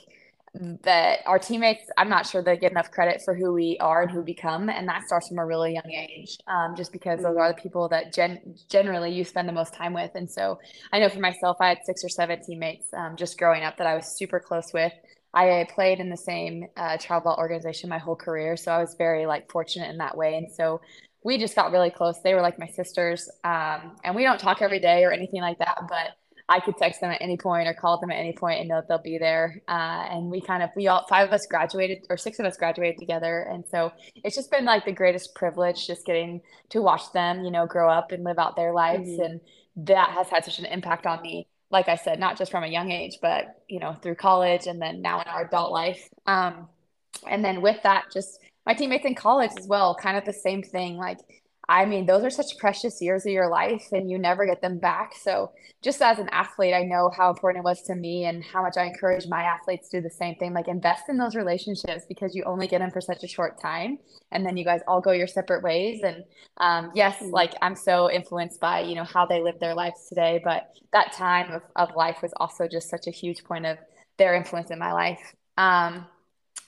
that 0.84 1.20
our 1.26 1.40
teammates, 1.40 1.84
I'm 1.98 2.10
not 2.10 2.26
sure 2.26 2.42
they 2.42 2.58
get 2.58 2.72
enough 2.72 2.92
credit 2.92 3.22
for 3.24 3.34
who 3.34 3.54
we 3.54 3.78
are 3.80 4.04
and 4.04 4.12
who 4.12 4.20
we 4.20 4.26
become. 4.26 4.70
And 4.70 4.88
that 4.88 5.04
starts 5.04 5.28
from 5.28 5.40
a 5.40 5.46
really 5.46 5.74
young 5.74 5.92
age, 5.92 6.38
um, 6.48 6.76
just 6.76 6.92
because 6.92 7.22
those 7.22 7.38
are 7.38 7.50
the 7.54 7.62
people 7.62 7.90
that 7.90 8.14
gen- 8.14 8.56
generally 8.70 9.12
you 9.12 9.24
spend 9.24 9.48
the 9.50 9.54
most 9.54 9.74
time 9.74 9.94
with. 9.94 10.12
And 10.16 10.30
so 10.30 10.60
I 10.92 11.00
know 11.00 11.10
for 11.10 11.20
myself, 11.20 11.58
I 11.60 11.70
had 11.70 11.80
six 11.86 12.04
or 12.04 12.10
seven 12.10 12.42
teammates 12.42 12.94
um, 12.94 13.16
just 13.16 13.38
growing 13.38 13.64
up 13.64 13.78
that 13.78 13.88
I 13.88 13.96
was 13.96 14.18
super 14.18 14.40
close 14.40 14.72
with. 14.74 14.94
I 15.34 15.68
played 15.74 16.00
in 16.00 16.10
the 16.10 16.18
same 16.18 16.68
uh, 16.78 16.98
travel 16.98 17.36
organization 17.38 17.90
my 17.90 17.98
whole 17.98 18.16
career. 18.16 18.56
So 18.56 18.72
I 18.72 18.80
was 18.80 18.96
very 18.98 19.26
like 19.26 19.52
fortunate 19.52 19.90
in 19.90 19.98
that 19.98 20.16
way. 20.16 20.38
And 20.38 20.50
so 20.50 20.80
we 21.26 21.38
just 21.38 21.56
got 21.56 21.72
really 21.72 21.90
close. 21.90 22.22
They 22.24 22.34
were 22.34 22.42
like 22.42 22.58
my 22.58 22.68
sisters. 22.68 23.30
Um, 23.44 23.98
and 24.04 24.16
we 24.16 24.24
don't 24.24 24.40
talk 24.40 24.62
every 24.62 24.80
day 24.80 25.04
or 25.04 25.12
anything 25.12 25.42
like 25.42 25.60
that, 25.60 25.80
but 25.90 26.16
I 26.48 26.60
could 26.60 26.78
text 26.78 27.02
them 27.02 27.10
at 27.10 27.22
any 27.22 27.38
point 27.38 27.68
or 27.68 27.74
call 27.74 28.00
them 28.00 28.12
at 28.12 28.18
any 28.18 28.34
point 28.34 28.60
and 28.60 28.70
know 28.70 28.76
that 28.76 28.88
they'll 28.88 29.00
be 29.00 29.18
there. 29.18 29.62
Uh, 29.68 30.06
and 30.12 30.30
we 30.30 30.42
kind 30.42 30.62
of, 30.62 30.70
we 30.76 30.88
all, 30.88 31.06
five 31.10 31.28
of 31.28 31.34
us 31.34 31.48
graduated 31.48 32.06
or 32.10 32.18
six 32.18 32.38
of 32.38 32.46
us 32.46 32.56
graduated 32.56 33.00
together. 33.00 33.42
And 33.42 33.66
so 33.66 33.92
it's 34.24 34.36
just 34.36 34.52
been 34.52 34.64
like 34.64 34.86
the 34.86 34.92
greatest 34.92 35.34
privilege 35.34 35.88
just 35.88 36.06
getting 36.06 36.42
to 36.70 36.82
watch 36.82 37.12
them, 37.14 37.44
you 37.44 37.50
know, 37.50 37.66
grow 37.66 37.90
up 37.90 38.12
and 38.12 38.24
live 38.24 38.38
out 38.38 38.56
their 38.56 38.74
lives. 38.74 39.10
Mm-hmm. 39.10 39.24
And 39.24 39.42
that 39.88 40.12
has 40.12 40.30
had 40.30 40.46
such 40.46 40.60
an 40.60 40.66
impact 40.66 41.08
on 41.08 41.22
me. 41.24 41.48
Like 41.72 41.90
I 41.90 41.96
said, 41.96 42.20
not 42.20 42.38
just 42.38 42.52
from 42.52 42.64
a 42.64 42.68
young 42.68 42.92
age, 42.92 43.18
but, 43.24 43.64
you 43.68 43.80
know, 43.80 43.94
through 43.94 44.16
college 44.16 44.68
and 44.68 44.80
then 44.80 45.02
now 45.02 45.22
in 45.22 45.28
our 45.28 45.46
adult 45.46 45.72
life. 45.72 46.10
Um, 46.28 46.70
and 47.28 47.44
then 47.44 47.62
with 47.62 47.82
that, 47.82 48.06
just 48.14 48.40
my 48.68 48.76
teammates 48.76 49.06
in 49.06 49.16
college 49.16 49.52
as 49.58 49.68
well, 49.68 49.96
kind 49.96 50.16
of 50.16 50.26
the 50.26 50.34
same 50.34 50.62
thing. 50.62 50.98
Like 50.98 51.20
I 51.68 51.86
mean, 51.86 52.06
those 52.06 52.24
are 52.24 52.30
such 52.30 52.58
precious 52.58 53.02
years 53.02 53.26
of 53.26 53.32
your 53.32 53.50
life 53.50 53.88
and 53.92 54.10
you 54.10 54.20
never 54.20 54.46
get 54.46 54.62
them 54.62 54.78
back. 54.78 55.14
So, 55.16 55.52
just 55.82 56.02
as 56.02 56.20
an 56.20 56.30
athlete, 56.32 56.74
I 56.74 56.84
know 56.84 57.12
how 57.16 57.30
important 57.30 57.64
it 57.64 57.68
was 57.68 57.82
to 57.84 57.96
me 57.96 58.26
and 58.26 58.44
how 58.44 58.62
much 58.62 58.78
I 58.78 58.86
encourage 58.86 59.28
my 59.28 59.44
athletes 59.44 59.90
to 59.90 59.98
do 59.98 60.04
the 60.04 60.14
same 60.14 60.36
thing. 60.36 60.54
Like, 60.54 60.68
invest 60.68 61.04
in 61.10 61.18
those 61.18 61.36
relationships 61.36 62.06
because 62.08 62.36
you 62.36 62.44
only 62.44 62.68
get 62.68 62.80
them 62.80 62.92
for 62.92 63.02
such 63.02 63.24
a 63.24 63.28
short 63.28 63.60
time. 63.60 64.00
And 64.32 64.46
then 64.46 64.58
you 64.58 64.66
guys 64.66 64.82
all 64.88 65.02
go 65.02 65.12
your 65.12 65.28
separate 65.28 65.64
ways. 65.64 66.02
And 66.04 66.24
um, 66.58 66.92
yes, 66.94 67.18
mm-hmm. 67.18 67.32
like 67.32 67.54
I'm 67.62 67.76
so 67.76 68.12
influenced 68.12 68.60
by, 68.60 68.82
you 68.82 68.96
know, 68.96 69.04
how 69.04 69.26
they 69.26 69.42
live 69.42 69.60
their 69.60 69.74
lives 69.74 70.08
today. 70.08 70.42
But 70.44 70.72
that 70.94 71.14
time 71.14 71.52
of, 71.52 71.62
of 71.76 71.96
life 71.96 72.22
was 72.22 72.34
also 72.38 72.68
just 72.68 72.90
such 72.90 73.08
a 73.08 73.12
huge 73.12 73.44
point 73.44 73.66
of 73.66 73.78
their 74.18 74.36
influence 74.36 74.72
in 74.72 74.80
my 74.80 74.94
life. 74.94 75.36
Um, 75.58 76.06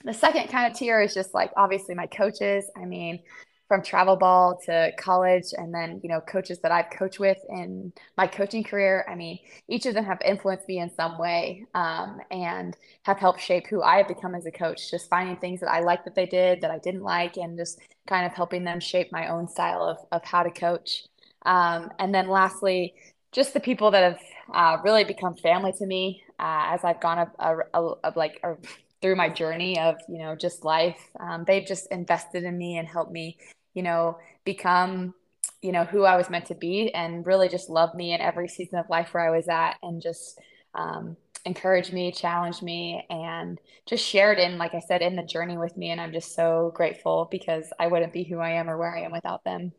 the 0.04 0.14
second 0.14 0.48
kind 0.48 0.70
of 0.70 0.78
tier 0.78 1.00
is 1.00 1.14
just 1.14 1.34
like 1.34 1.50
obviously 1.56 1.94
my 1.94 2.06
coaches. 2.06 2.70
I 2.76 2.84
mean, 2.84 3.20
from 3.68 3.82
travel 3.82 4.16
ball 4.16 4.58
to 4.64 4.90
college 4.98 5.52
and 5.52 5.72
then 5.72 6.00
you 6.02 6.08
know 6.08 6.20
coaches 6.22 6.58
that 6.60 6.72
i've 6.72 6.90
coached 6.90 7.20
with 7.20 7.38
in 7.50 7.92
my 8.16 8.26
coaching 8.26 8.64
career. 8.64 9.04
I 9.08 9.14
mean 9.14 9.38
each 9.68 9.86
of 9.86 9.94
them 9.94 10.04
have 10.04 10.20
influenced 10.24 10.66
me 10.66 10.78
in 10.78 10.90
some 10.90 11.18
way 11.18 11.66
um, 11.74 12.20
and 12.30 12.76
have 13.02 13.18
helped 13.18 13.40
shape 13.40 13.66
who 13.68 13.82
i 13.82 13.98
have 13.98 14.08
become 14.08 14.34
as 14.34 14.46
a 14.46 14.50
coach. 14.50 14.90
Just 14.90 15.10
finding 15.10 15.36
things 15.36 15.60
that 15.60 15.70
i 15.70 15.80
like 15.80 16.04
that 16.04 16.14
they 16.14 16.26
did 16.26 16.62
that 16.62 16.70
i 16.70 16.78
didn't 16.78 17.02
like 17.02 17.36
and 17.36 17.56
just 17.56 17.78
kind 18.06 18.24
of 18.24 18.32
helping 18.32 18.64
them 18.64 18.80
shape 18.80 19.12
my 19.12 19.28
own 19.28 19.46
style 19.46 19.82
of, 19.82 19.98
of 20.12 20.24
how 20.24 20.42
to 20.42 20.50
coach. 20.50 21.04
Um, 21.44 21.92
and 21.98 22.14
then 22.14 22.28
lastly 22.28 22.94
just 23.30 23.52
the 23.52 23.60
people 23.60 23.90
that 23.90 24.02
have 24.02 24.20
uh, 24.54 24.82
really 24.82 25.04
become 25.04 25.34
family 25.36 25.72
to 25.72 25.86
me 25.86 26.22
uh, 26.38 26.72
as 26.72 26.82
i've 26.84 27.00
gone 27.00 27.18
up 27.18 27.34
a, 27.38 27.58
a, 27.74 27.94
a, 28.04 28.12
like 28.16 28.42
through 29.00 29.16
my 29.16 29.28
journey 29.28 29.78
of 29.78 29.96
you 30.08 30.18
know 30.18 30.34
just 30.34 30.64
life. 30.64 30.98
Um, 31.20 31.44
they've 31.46 31.66
just 31.66 31.90
invested 31.90 32.44
in 32.44 32.56
me 32.56 32.78
and 32.78 32.88
helped 32.88 33.12
me 33.12 33.36
you 33.78 33.84
know, 33.84 34.18
become, 34.44 35.14
you 35.62 35.70
know, 35.70 35.84
who 35.84 36.02
I 36.02 36.16
was 36.16 36.28
meant 36.28 36.46
to 36.46 36.56
be 36.56 36.92
and 36.92 37.24
really 37.24 37.48
just 37.48 37.70
love 37.70 37.94
me 37.94 38.12
in 38.12 38.20
every 38.20 38.48
season 38.48 38.80
of 38.80 38.90
life 38.90 39.14
where 39.14 39.24
I 39.24 39.30
was 39.30 39.46
at 39.46 39.76
and 39.84 40.02
just 40.02 40.40
um, 40.74 41.16
encouraged 41.44 41.92
me, 41.92 42.10
challenged 42.10 42.60
me, 42.60 43.06
and 43.08 43.60
just 43.86 44.04
shared 44.04 44.40
in, 44.40 44.58
like 44.58 44.74
I 44.74 44.80
said, 44.80 45.00
in 45.00 45.14
the 45.14 45.22
journey 45.22 45.56
with 45.56 45.76
me. 45.76 45.90
And 45.90 46.00
I'm 46.00 46.12
just 46.12 46.34
so 46.34 46.72
grateful 46.74 47.28
because 47.30 47.72
I 47.78 47.86
wouldn't 47.86 48.12
be 48.12 48.24
who 48.24 48.40
I 48.40 48.50
am 48.50 48.68
or 48.68 48.76
where 48.76 48.96
I 48.96 49.02
am 49.02 49.12
without 49.12 49.44
them. 49.44 49.70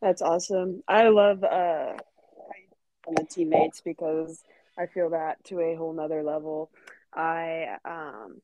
That's 0.00 0.22
awesome. 0.22 0.82
I 0.88 1.08
love 1.08 1.44
uh, 1.44 1.92
the 3.06 3.26
teammates 3.28 3.82
because 3.82 4.42
I 4.78 4.86
feel 4.86 5.10
that 5.10 5.44
to 5.44 5.60
a 5.60 5.74
whole 5.74 5.92
nother 5.92 6.22
level. 6.22 6.70
I 7.12 7.76
um, 7.84 8.40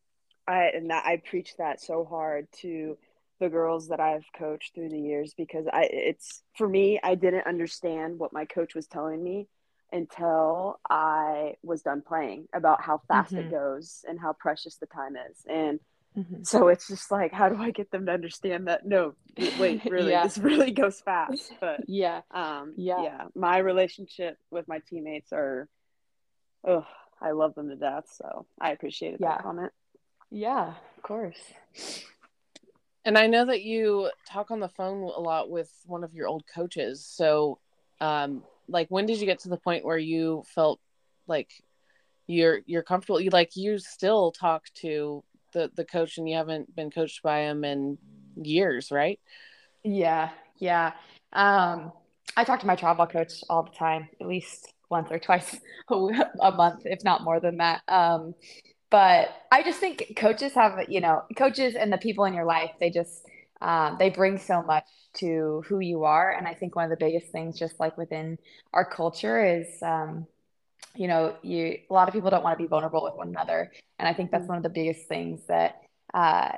I 0.47 0.65
and 0.75 0.91
that, 0.91 1.07
I 1.07 1.17
preach 1.17 1.57
that 1.57 1.81
so 1.81 2.05
hard 2.05 2.47
to 2.61 2.99
the 3.41 3.49
girls 3.49 3.89
that 3.89 4.01
I've 4.01 4.27
coached 4.39 4.75
through 4.75 4.91
the 4.91 5.01
years 5.01 5.35
because 5.37 5.67
I 5.73 5.89
it's 5.91 6.43
for 6.57 6.69
me 6.69 7.01
I 7.03 7.15
didn't 7.15 7.47
understand 7.47 8.19
what 8.19 8.33
my 8.33 8.45
coach 8.45 8.75
was 8.75 8.87
telling 8.87 9.23
me 9.25 9.49
until 9.93 10.79
I 10.89 11.55
was 11.63 11.83
done 11.83 12.03
playing 12.07 12.47
about 12.55 12.83
how 12.83 13.01
fast 13.09 13.33
mm-hmm. 13.33 13.49
it 13.49 13.51
goes 13.51 14.05
and 14.07 14.21
how 14.21 14.35
precious 14.35 14.77
the 14.77 14.87
time 14.87 15.17
is 15.17 15.39
and 15.49 15.81
mm-hmm. 16.17 16.43
so 16.43 16.69
it's 16.69 16.87
just 16.87 17.11
like 17.11 17.33
how 17.33 17.49
do 17.49 17.57
I 17.57 17.71
get 17.71 17.91
them 17.91 18.07
to 18.07 18.13
understand 18.13 18.69
that 18.69 18.87
no 18.87 19.15
wait 19.59 19.85
really 19.91 20.11
yeah. 20.11 20.25
this 20.25 20.39
really 20.39 20.71
goes 20.71 21.01
fast 21.01 21.53
but 21.61 21.89
yeah 21.89 22.21
um 22.31 22.75
yeah. 22.77 23.03
yeah 23.03 23.25
my 23.35 23.59
relationship 23.59 24.37
with 24.51 24.69
my 24.69 24.81
teammates 24.89 25.33
are 25.33 25.67
oh 26.65 26.87
I 27.23 27.31
love 27.33 27.55
them 27.55 27.71
to 27.71 27.77
death 27.77 28.05
so 28.15 28.47
I 28.61 28.73
appreciated 28.73 29.21
yeah. 29.21 29.29
that 29.29 29.43
comment 29.43 29.73
yeah 30.31 30.75
of 30.99 31.03
course 31.03 31.39
and 33.05 33.17
I 33.17 33.27
know 33.27 33.47
that 33.47 33.63
you 33.63 34.11
talk 34.27 34.51
on 34.51 34.61
the 34.61 34.69
phone 34.69 35.03
a 35.03 35.21
lot 35.21 35.51
with 35.51 35.71
one 35.87 36.05
of 36.05 36.15
your 36.15 36.29
old 36.29 36.45
coaches. 36.53 37.05
So, 37.07 37.59
um, 38.01 38.43
like, 38.69 38.89
when 38.89 39.07
did 39.07 39.21
you 39.21 39.27
get 39.27 39.41
to 39.41 39.49
the 39.49 39.57
point 39.57 39.85
where 39.85 39.99
you 39.99 40.45
felt 40.55 40.81
like 41.27 41.51
you're 42.27 42.61
you're 42.67 42.83
comfortable? 42.83 43.21
You 43.21 43.31
like 43.31 43.57
you 43.57 43.79
still 43.79 44.33
talk 44.33 44.65
to 44.77 45.25
the 45.53 45.71
the 45.75 45.85
coach, 45.85 46.19
and 46.19 46.29
you 46.29 46.37
haven't 46.37 46.75
been 46.75 46.91
coached 46.91 47.23
by 47.23 47.41
him 47.41 47.65
in 47.65 47.99
years, 48.37 48.91
right? 48.91 49.19
Yeah, 49.83 50.31
yeah. 50.59 50.93
Um, 51.33 51.93
I 52.37 52.45
talk 52.45 52.61
to 52.61 52.67
my 52.67 52.77
travel 52.77 53.07
coach 53.07 53.43
all 53.49 53.63
the 53.63 53.71
time, 53.71 54.09
at 54.21 54.27
least 54.27 54.73
once 54.91 55.11
or 55.11 55.19
twice 55.19 55.59
a 55.89 56.53
month, 56.53 56.83
if 56.85 57.03
not 57.05 57.25
more 57.25 57.41
than 57.41 57.57
that. 57.59 57.83
Um, 57.89 58.35
but 58.91 59.29
I 59.53 59.63
just 59.63 59.81
think 59.81 60.15
coaches 60.17 60.53
have, 60.55 60.79
you 60.89 61.01
know, 61.01 61.23
coaches 61.37 61.75
and 61.75 61.93
the 61.93 61.99
people 61.99 62.25
in 62.25 62.35
your 62.35 62.45
life, 62.45 62.73
they 62.81 62.91
just, 62.91 63.27
um, 63.61 63.97
they 63.99 64.11
bring 64.11 64.39
so 64.39 64.63
much 64.63 64.87
to 65.15 65.63
who 65.69 65.81
you 65.81 66.05
are. 66.05 66.33
And 66.33 66.47
I 66.47 66.55
think 66.55 66.77
one 66.77 66.85
of 66.85 66.91
the 66.91 67.05
biggest 67.05 67.33
things, 67.33 67.59
just 67.59 67.79
like 67.79 67.97
within 67.97 68.39
our 68.73 68.85
culture, 68.85 69.45
is, 69.45 69.67
um, 69.83 70.27
you 70.97 71.07
know, 71.07 71.37
you 71.43 71.79
a 71.89 71.93
lot 71.93 72.09
of 72.09 72.15
people 72.15 72.31
don't 72.31 72.43
want 72.43 72.59
to 72.59 72.63
be 72.63 72.69
vulnerable 72.69 73.05
with 73.05 73.15
one 73.15 73.29
another, 73.29 73.71
and 73.99 74.09
I 74.09 74.15
think 74.15 74.31
that's 74.31 74.49
one 74.49 74.57
of 74.57 74.65
the 74.65 74.71
biggest 74.71 75.07
things 75.07 75.41
that 75.47 75.83
uh, 76.15 76.53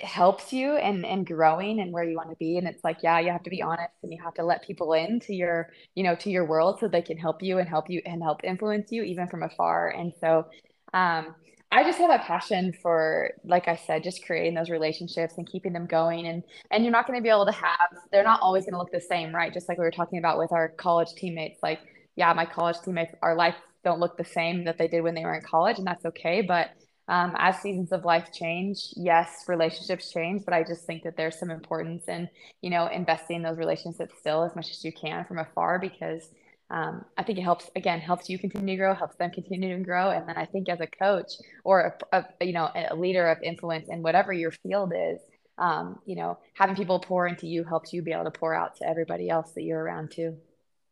helps 0.00 0.52
you 0.52 0.76
and 0.76 1.06
and 1.06 1.26
growing 1.26 1.80
and 1.80 1.92
where 1.92 2.04
you 2.04 2.16
want 2.16 2.28
to 2.30 2.36
be. 2.36 2.58
And 2.58 2.68
it's 2.68 2.84
like, 2.84 2.98
yeah, 3.02 3.18
you 3.20 3.30
have 3.30 3.44
to 3.44 3.50
be 3.50 3.62
honest, 3.62 3.94
and 4.02 4.12
you 4.12 4.20
have 4.22 4.34
to 4.34 4.44
let 4.44 4.62
people 4.62 4.92
into 4.92 5.32
your, 5.32 5.70
you 5.94 6.02
know, 6.02 6.14
to 6.16 6.28
your 6.28 6.44
world 6.44 6.80
so 6.80 6.88
they 6.88 7.02
can 7.02 7.16
help 7.16 7.42
you 7.42 7.58
and 7.58 7.68
help 7.68 7.88
you 7.88 8.02
and 8.04 8.22
help 8.22 8.44
influence 8.44 8.92
you 8.92 9.04
even 9.04 9.26
from 9.28 9.42
afar. 9.42 9.88
And 9.88 10.12
so 10.20 10.46
Um, 10.94 11.34
I 11.70 11.84
just 11.84 11.98
have 11.98 12.10
a 12.10 12.18
passion 12.18 12.72
for, 12.72 13.32
like 13.44 13.68
I 13.68 13.76
said, 13.76 14.02
just 14.02 14.24
creating 14.24 14.54
those 14.54 14.70
relationships 14.70 15.34
and 15.36 15.46
keeping 15.46 15.74
them 15.74 15.86
going. 15.86 16.26
And 16.26 16.42
and 16.70 16.82
you're 16.82 16.92
not 16.92 17.06
going 17.06 17.18
to 17.18 17.22
be 17.22 17.28
able 17.28 17.44
to 17.46 17.52
have, 17.52 17.88
they're 18.10 18.24
not 18.24 18.40
always 18.40 18.64
going 18.64 18.72
to 18.72 18.78
look 18.78 18.92
the 18.92 19.00
same, 19.00 19.34
right? 19.34 19.52
Just 19.52 19.68
like 19.68 19.78
we 19.78 19.84
were 19.84 19.90
talking 19.90 20.18
about 20.18 20.38
with 20.38 20.50
our 20.52 20.68
college 20.70 21.12
teammates. 21.14 21.62
Like, 21.62 21.80
yeah, 22.16 22.32
my 22.32 22.46
college 22.46 22.76
teammates, 22.84 23.14
our 23.22 23.34
life 23.36 23.54
don't 23.84 24.00
look 24.00 24.16
the 24.16 24.24
same 24.24 24.64
that 24.64 24.78
they 24.78 24.88
did 24.88 25.02
when 25.02 25.14
they 25.14 25.24
were 25.24 25.34
in 25.34 25.42
college, 25.42 25.78
and 25.78 25.86
that's 25.86 26.06
okay. 26.06 26.40
But 26.40 26.70
um, 27.06 27.34
as 27.38 27.58
seasons 27.60 27.92
of 27.92 28.04
life 28.04 28.32
change, 28.32 28.78
yes, 28.96 29.44
relationships 29.46 30.10
change, 30.10 30.44
but 30.44 30.54
I 30.54 30.62
just 30.62 30.84
think 30.86 31.04
that 31.04 31.16
there's 31.16 31.38
some 31.38 31.50
importance 31.50 32.08
in, 32.08 32.28
you 32.62 32.70
know, 32.70 32.86
investing 32.86 33.36
in 33.36 33.42
those 33.42 33.56
relationships 33.56 34.14
still 34.20 34.42
as 34.42 34.54
much 34.56 34.70
as 34.70 34.84
you 34.84 34.92
can 34.92 35.24
from 35.24 35.38
afar 35.38 35.78
because 35.78 36.28
um, 36.70 37.04
I 37.16 37.22
think 37.22 37.38
it 37.38 37.42
helps 37.42 37.70
again 37.76 37.98
helps 38.00 38.28
you 38.28 38.38
continue 38.38 38.76
to 38.76 38.78
grow, 38.78 38.94
helps 38.94 39.16
them 39.16 39.30
continue 39.30 39.76
to 39.76 39.82
grow, 39.82 40.10
and 40.10 40.28
then 40.28 40.36
I 40.36 40.44
think 40.44 40.68
as 40.68 40.80
a 40.80 40.86
coach 40.86 41.32
or 41.64 41.98
a, 42.12 42.26
a 42.40 42.44
you 42.44 42.52
know 42.52 42.68
a 42.74 42.94
leader 42.94 43.26
of 43.28 43.38
influence 43.42 43.88
in 43.88 44.02
whatever 44.02 44.34
your 44.34 44.50
field 44.50 44.92
is, 44.94 45.18
um, 45.56 45.98
you 46.04 46.14
know 46.14 46.38
having 46.54 46.76
people 46.76 47.00
pour 47.00 47.26
into 47.26 47.46
you 47.46 47.64
helps 47.64 47.94
you 47.94 48.02
be 48.02 48.12
able 48.12 48.24
to 48.24 48.30
pour 48.30 48.52
out 48.54 48.76
to 48.76 48.86
everybody 48.86 49.30
else 49.30 49.52
that 49.52 49.62
you're 49.62 49.82
around 49.82 50.10
too. 50.10 50.36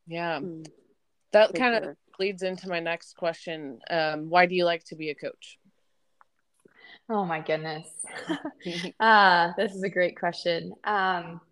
Yeah, 0.07 0.39
mm, 0.41 0.67
that 1.33 1.53
kind 1.55 1.75
of 1.75 1.83
sure. 1.83 1.97
leads 2.19 2.43
into 2.43 2.71
my 2.71 2.81
next 2.81 3.15
question. 3.17 3.81
Um, 3.91 4.31
why 4.31 4.47
do 4.47 4.55
you 4.55 4.65
like 4.65 4.85
to 4.85 4.97
be 4.97 5.11
a 5.11 5.15
coach? 5.15 5.59
Oh 7.11 7.27
my 7.27 7.41
goodness, 7.41 7.87
uh, 9.01 9.53
this 9.59 9.75
is 9.75 9.83
a 9.83 9.91
great 9.91 10.19
question. 10.19 10.73
Um, 10.85 11.43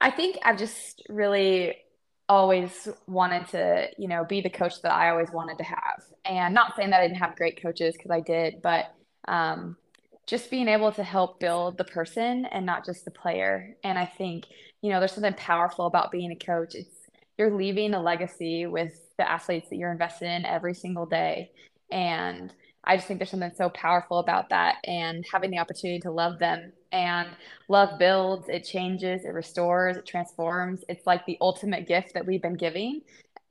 I 0.00 0.12
think 0.12 0.38
I've 0.44 0.58
just 0.58 1.02
really 1.08 1.74
always 2.28 2.88
wanted 3.06 3.46
to, 3.48 3.88
you 3.98 4.08
know, 4.08 4.24
be 4.24 4.40
the 4.40 4.50
coach 4.50 4.82
that 4.82 4.92
I 4.92 5.10
always 5.10 5.30
wanted 5.30 5.58
to 5.58 5.64
have. 5.64 6.02
And 6.24 6.54
not 6.54 6.74
saying 6.76 6.90
that 6.90 7.00
I 7.00 7.06
didn't 7.06 7.20
have 7.20 7.36
great 7.36 7.60
coaches 7.62 7.94
because 7.96 8.10
I 8.10 8.20
did, 8.20 8.62
but 8.62 8.86
um, 9.28 9.76
just 10.26 10.50
being 10.50 10.68
able 10.68 10.90
to 10.92 11.04
help 11.04 11.38
build 11.38 11.78
the 11.78 11.84
person 11.84 12.46
and 12.46 12.66
not 12.66 12.84
just 12.84 13.04
the 13.04 13.10
player. 13.10 13.76
And 13.84 13.98
I 13.98 14.06
think, 14.06 14.46
you 14.82 14.90
know, 14.90 14.98
there's 14.98 15.12
something 15.12 15.34
powerful 15.34 15.86
about 15.86 16.10
being 16.10 16.32
a 16.32 16.44
coach. 16.44 16.74
It's 16.74 16.96
you're 17.38 17.54
leaving 17.54 17.94
a 17.94 18.02
legacy 18.02 18.66
with 18.66 18.98
the 19.18 19.30
athletes 19.30 19.68
that 19.70 19.76
you're 19.76 19.92
invested 19.92 20.26
in 20.26 20.44
every 20.46 20.74
single 20.74 21.06
day. 21.06 21.50
And 21.92 22.52
I 22.82 22.96
just 22.96 23.06
think 23.06 23.18
there's 23.18 23.30
something 23.30 23.52
so 23.56 23.68
powerful 23.68 24.18
about 24.18 24.50
that 24.50 24.76
and 24.84 25.24
having 25.30 25.50
the 25.50 25.58
opportunity 25.58 26.00
to 26.00 26.10
love 26.10 26.38
them. 26.38 26.72
And 26.96 27.28
love 27.68 27.98
builds, 27.98 28.48
it 28.48 28.64
changes, 28.64 29.26
it 29.26 29.34
restores, 29.34 29.98
it 29.98 30.06
transforms. 30.06 30.82
It's 30.88 31.06
like 31.06 31.26
the 31.26 31.36
ultimate 31.42 31.86
gift 31.86 32.14
that 32.14 32.24
we've 32.24 32.40
been 32.40 32.56
giving, 32.56 33.02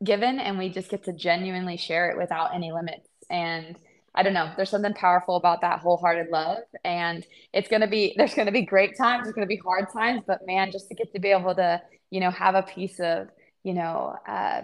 given, 0.04 0.40
and 0.40 0.58
we 0.58 0.70
just 0.70 0.90
get 0.90 1.04
to 1.04 1.14
genuinely 1.14 1.78
share 1.78 2.10
it 2.10 2.18
without 2.18 2.56
any 2.56 2.72
limits. 2.72 3.08
And 3.30 3.78
I 4.16 4.24
don't 4.24 4.34
know, 4.34 4.52
there's 4.56 4.72
something 4.72 4.96
powerful 4.96 5.36
about 5.36 5.62
that 5.62 5.80
wholehearted 5.82 6.32
love. 6.32 6.64
And 6.84 7.24
it's 7.54 7.70
going 7.70 7.82
to 7.82 7.88
be, 7.88 8.14
there's 8.18 8.34
going 8.34 8.48
to 8.48 8.52
be 8.52 8.64
great 8.64 8.98
times, 8.98 9.26
there's 9.26 9.36
going 9.36 9.48
to 9.48 9.56
be 9.56 9.62
hard 9.64 9.94
times, 9.94 10.24
but 10.26 10.48
man, 10.48 10.72
just 10.72 10.88
to 10.88 10.96
get 10.96 11.14
to 11.14 11.20
be 11.20 11.30
able 11.30 11.54
to, 11.54 11.80
you 12.10 12.22
know, 12.22 12.32
have 12.32 12.56
a 12.56 12.64
piece 12.64 13.00
of, 13.00 13.30
you 13.64 13.76
know, 13.76 14.16
uh, 14.28 14.62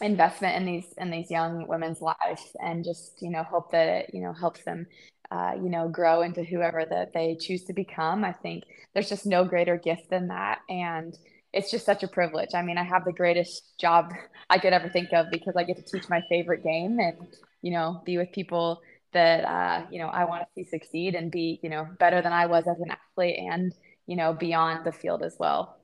investment 0.00 0.54
in 0.54 0.64
these 0.64 0.94
in 0.98 1.10
these 1.10 1.28
young 1.28 1.66
women's 1.66 2.00
lives 2.00 2.56
and 2.60 2.84
just 2.84 3.20
you 3.20 3.30
know 3.30 3.42
hope 3.42 3.72
that 3.72 3.88
it 3.88 4.10
you 4.14 4.20
know 4.20 4.32
helps 4.32 4.62
them 4.62 4.86
uh, 5.30 5.52
you 5.56 5.68
know 5.68 5.88
grow 5.88 6.22
into 6.22 6.42
whoever 6.42 6.84
that 6.88 7.12
they 7.12 7.36
choose 7.38 7.64
to 7.64 7.72
become 7.72 8.24
i 8.24 8.32
think 8.32 8.64
there's 8.94 9.08
just 9.08 9.26
no 9.26 9.44
greater 9.44 9.76
gift 9.76 10.08
than 10.10 10.28
that 10.28 10.60
and 10.68 11.18
it's 11.52 11.70
just 11.70 11.86
such 11.86 12.02
a 12.02 12.08
privilege 12.08 12.50
i 12.54 12.62
mean 12.62 12.78
i 12.78 12.82
have 12.82 13.04
the 13.04 13.12
greatest 13.12 13.76
job 13.78 14.12
i 14.50 14.58
could 14.58 14.72
ever 14.72 14.88
think 14.88 15.12
of 15.12 15.26
because 15.30 15.54
i 15.56 15.62
get 15.62 15.76
to 15.76 15.82
teach 15.82 16.08
my 16.08 16.22
favorite 16.28 16.62
game 16.62 16.98
and 16.98 17.16
you 17.62 17.72
know 17.72 18.02
be 18.04 18.16
with 18.16 18.32
people 18.32 18.80
that 19.12 19.44
uh, 19.44 19.86
you 19.90 19.98
know 19.98 20.08
i 20.08 20.24
want 20.24 20.42
to 20.42 20.48
see 20.54 20.68
succeed 20.68 21.14
and 21.14 21.30
be 21.30 21.58
you 21.62 21.70
know 21.70 21.86
better 21.98 22.20
than 22.22 22.32
i 22.32 22.46
was 22.46 22.66
as 22.66 22.78
an 22.80 22.90
athlete 22.90 23.38
and 23.38 23.74
you 24.06 24.16
know 24.16 24.32
beyond 24.32 24.84
the 24.84 24.92
field 24.92 25.22
as 25.22 25.36
well 25.38 25.78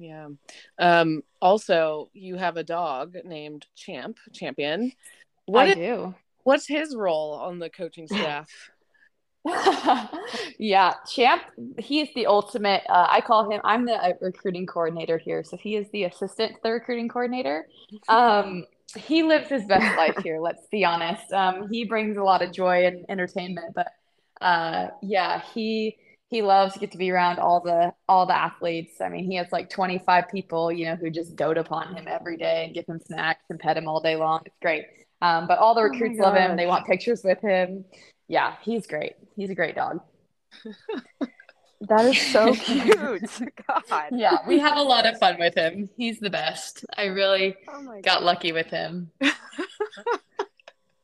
yeah. 0.00 0.28
Um, 0.78 1.22
also, 1.42 2.10
you 2.14 2.36
have 2.36 2.56
a 2.56 2.64
dog 2.64 3.16
named 3.24 3.66
Champ, 3.76 4.16
Champion. 4.32 4.92
What 5.44 5.68
I 5.68 5.70
is, 5.72 5.76
do. 5.76 6.14
What's 6.42 6.66
his 6.66 6.96
role 6.96 7.34
on 7.34 7.58
the 7.58 7.68
coaching 7.68 8.06
staff? 8.06 8.48
yeah, 10.58 10.94
Champ, 11.08 11.42
he 11.78 12.00
is 12.00 12.08
the 12.14 12.26
ultimate. 12.26 12.82
Uh, 12.88 13.06
I 13.10 13.20
call 13.20 13.50
him, 13.50 13.60
I'm 13.64 13.86
the 13.86 13.94
uh, 13.94 14.12
recruiting 14.20 14.66
coordinator 14.66 15.18
here. 15.18 15.42
So 15.42 15.56
he 15.56 15.76
is 15.76 15.88
the 15.90 16.04
assistant 16.04 16.56
to 16.56 16.58
the 16.62 16.70
recruiting 16.72 17.08
coordinator. 17.08 17.66
Um, 18.08 18.66
he 18.96 19.22
lives 19.22 19.48
his 19.48 19.64
best 19.64 19.96
life 19.96 20.16
here, 20.22 20.40
let's 20.40 20.66
be 20.70 20.84
honest. 20.84 21.32
Um, 21.32 21.68
he 21.70 21.84
brings 21.84 22.16
a 22.16 22.22
lot 22.22 22.42
of 22.42 22.52
joy 22.52 22.86
and 22.86 23.06
entertainment, 23.08 23.74
but 23.74 23.88
uh, 24.40 24.88
yeah, 25.02 25.42
he 25.54 25.96
he 26.28 26.42
loves 26.42 26.74
to 26.74 26.78
get 26.78 26.92
to 26.92 26.98
be 26.98 27.10
around 27.10 27.38
all 27.38 27.60
the 27.60 27.92
all 28.08 28.26
the 28.26 28.36
athletes. 28.36 29.00
I 29.00 29.08
mean, 29.08 29.24
he 29.24 29.36
has 29.36 29.48
like 29.50 29.70
25 29.70 30.28
people, 30.28 30.70
you 30.70 30.86
know, 30.86 30.96
who 30.96 31.10
just 31.10 31.34
dote 31.34 31.58
upon 31.58 31.94
him 31.96 32.06
every 32.06 32.36
day 32.36 32.64
and 32.66 32.74
give 32.74 32.86
him 32.86 33.00
snacks 33.00 33.44
and 33.48 33.58
pet 33.58 33.76
him 33.76 33.88
all 33.88 34.00
day 34.00 34.16
long. 34.16 34.42
It's 34.46 34.56
great. 34.62 34.84
Um, 35.22 35.46
but 35.46 35.58
all 35.58 35.74
the 35.74 35.80
oh 35.80 35.84
recruits 35.84 36.18
oh 36.20 36.24
love 36.24 36.36
him. 36.36 36.56
They 36.56 36.66
want 36.66 36.86
pictures 36.86 37.22
with 37.24 37.40
him. 37.40 37.84
Yeah, 38.30 38.54
he's 38.62 38.86
great. 38.86 39.16
He's 39.34 39.50
a 39.50 39.56
great 39.56 39.74
dog. 39.74 40.00
that 41.80 42.04
is 42.04 42.16
so 42.30 42.54
cute. 42.54 43.28
God. 43.66 44.04
Yeah, 44.12 44.36
we 44.46 44.60
have 44.60 44.78
a 44.78 44.82
lot 44.82 45.04
of 45.04 45.18
fun 45.18 45.36
with 45.40 45.56
him. 45.56 45.90
He's 45.96 46.20
the 46.20 46.30
best. 46.30 46.84
I 46.96 47.06
really 47.06 47.56
oh 47.68 47.82
got 48.02 48.20
God. 48.20 48.22
lucky 48.22 48.52
with 48.52 48.68
him. 48.68 49.10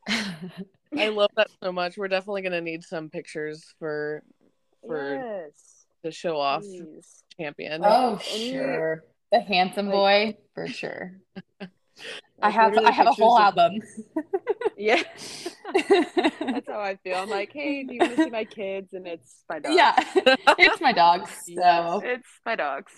I 0.09 1.09
love 1.09 1.33
that 1.37 1.49
so 1.61 1.73
much. 1.73 1.99
We're 1.99 2.07
definitely 2.07 2.43
going 2.43 2.53
to 2.53 2.61
need 2.61 2.85
some 2.85 3.11
pictures 3.11 3.75
for 3.81 4.23
for 4.87 5.17
yes. 5.17 5.87
to 6.05 6.13
show 6.13 6.39
off 6.39 6.63
Please. 6.63 7.25
champion. 7.37 7.83
Oh, 7.85 8.19
sure. 8.19 9.03
The 9.33 9.41
handsome 9.41 9.91
boy, 9.91 10.37
for 10.55 10.69
sure. 10.69 11.19
I 12.43 12.51
have 12.51 12.77
I 12.77 12.91
have 12.91 13.07
a 13.07 13.13
whole 13.13 13.37
of... 13.37 13.43
album. 13.43 13.81
yeah. 14.77 15.03
That's 15.89 16.69
how 16.69 16.81
I 16.81 16.99
feel. 17.03 17.17
I'm 17.17 17.31
like, 17.31 17.53
hey, 17.53 17.85
do 17.85 17.95
you 17.95 18.01
want 18.01 18.17
to 18.17 18.25
see 18.25 18.31
my 18.31 18.45
kids? 18.45 18.93
And 18.93 19.07
it's 19.07 19.45
my 19.49 19.59
dogs. 19.59 19.77
Yeah. 19.77 20.37
It's 20.59 20.81
my 20.81 20.93
dogs. 20.93 21.31
So 21.47 22.01
it's 22.05 22.29
my 22.45 22.57
dogs. 22.57 22.93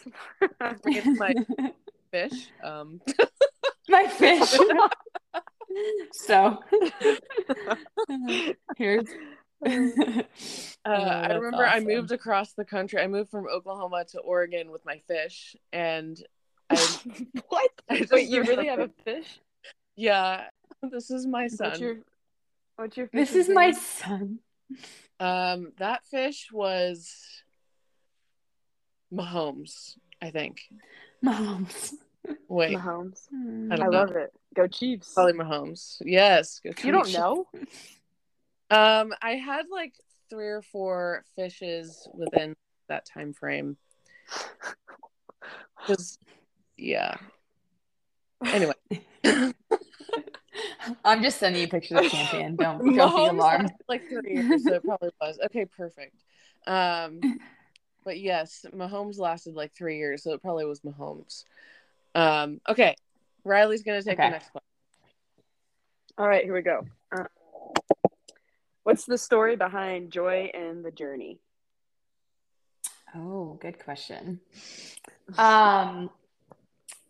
it's 0.85 1.19
my 1.19 1.35
fish. 2.11 2.51
Um 2.63 3.01
my 3.89 4.07
fish. 4.09 4.57
so 6.13 6.59
here's 8.77 9.07
uh, 9.67 10.23
I 10.85 11.33
remember 11.33 11.67
awesome. 11.67 11.77
I 11.77 11.81
moved 11.81 12.13
across 12.13 12.53
the 12.53 12.65
country. 12.65 13.01
I 13.01 13.07
moved 13.07 13.31
from 13.31 13.47
Oklahoma 13.49 14.05
to 14.13 14.21
Oregon 14.21 14.71
with 14.71 14.85
my 14.85 14.99
fish, 15.09 15.57
and 15.73 16.17
I 16.71 16.77
what? 17.49 17.71
I 17.89 18.07
Wait, 18.11 18.29
you 18.29 18.43
really 18.43 18.67
have 18.67 18.81
a 18.81 18.91
fish? 19.05 19.41
Yeah, 19.97 20.45
this 20.83 21.11
is 21.11 21.27
my 21.27 21.49
son. 21.49 21.69
What's 21.69 21.81
your, 21.81 21.97
what's 22.77 22.97
your 22.97 23.11
This 23.13 23.35
is 23.35 23.49
name? 23.49 23.55
my 23.55 23.71
son. 23.73 24.39
Um, 25.19 25.73
that 25.79 26.05
fish 26.07 26.49
was 26.53 27.13
Mahomes, 29.13 29.97
I 30.23 30.31
think. 30.31 30.61
Mahomes. 31.25 31.95
Wait, 32.49 32.77
Mahomes. 32.77 33.21
I, 33.71 33.77
I 33.77 33.87
love 33.89 34.11
it. 34.11 34.33
Go 34.55 34.67
Chiefs. 34.67 35.15
Probably 35.15 35.33
Mahomes. 35.33 35.97
Yes. 36.05 36.61
Go 36.61 36.71
You 36.83 36.93
don't 36.93 37.13
know? 37.13 37.47
Um, 38.71 39.15
I 39.23 39.33
had 39.33 39.67
like 39.71 39.95
three 40.29 40.49
or 40.49 40.63
four 40.63 41.25
fishes 41.37 42.07
within 42.13 42.55
that 42.89 43.07
time 43.07 43.33
frame. 43.33 43.77
Because, 45.81 46.19
yeah. 46.79 47.17
Anyway. 48.45 48.75
I'm 51.05 51.23
just 51.23 51.39
sending 51.39 51.63
you 51.63 51.69
pictures 51.69 51.99
of 51.99 52.11
champion. 52.11 52.57
Don't 52.57 52.95
don't 52.97 53.17
be 53.17 53.27
alarmed. 53.27 53.73
Like 53.89 54.09
three 54.09 54.35
years, 54.35 54.65
so 54.65 54.75
it 54.75 54.85
probably 54.85 55.11
was. 55.21 55.39
Okay, 55.47 55.65
perfect. 55.65 56.17
Um, 56.67 57.21
but 58.05 58.19
yes, 58.19 58.65
Mahomes 58.75 59.19
lasted 59.19 59.55
like 59.55 59.73
three 59.75 59.99
years, 59.99 60.23
so 60.23 60.33
it 60.33 60.43
probably 60.43 60.65
was 60.65 60.81
Mahomes. 60.81 61.45
Um, 62.15 62.61
okay, 62.69 62.97
Rylee's 63.47 63.83
gonna 63.83 64.03
take 64.03 64.19
okay. 64.19 64.29
the 64.29 64.33
next 64.33 64.55
one. 64.55 64.63
All 66.17 66.29
right, 66.29 66.45
here 66.45 66.55
we 66.55 66.63
go. 66.63 66.87
Uh, 67.13 67.25
What's 68.83 69.05
the 69.05 69.19
story 69.19 69.57
behind 69.57 70.11
Joy 70.11 70.51
and 70.55 70.85
the 70.85 70.91
Journey? 70.91 71.39
Oh, 73.15 73.59
good 73.61 73.83
question. 73.83 74.41
Um, 75.37 76.11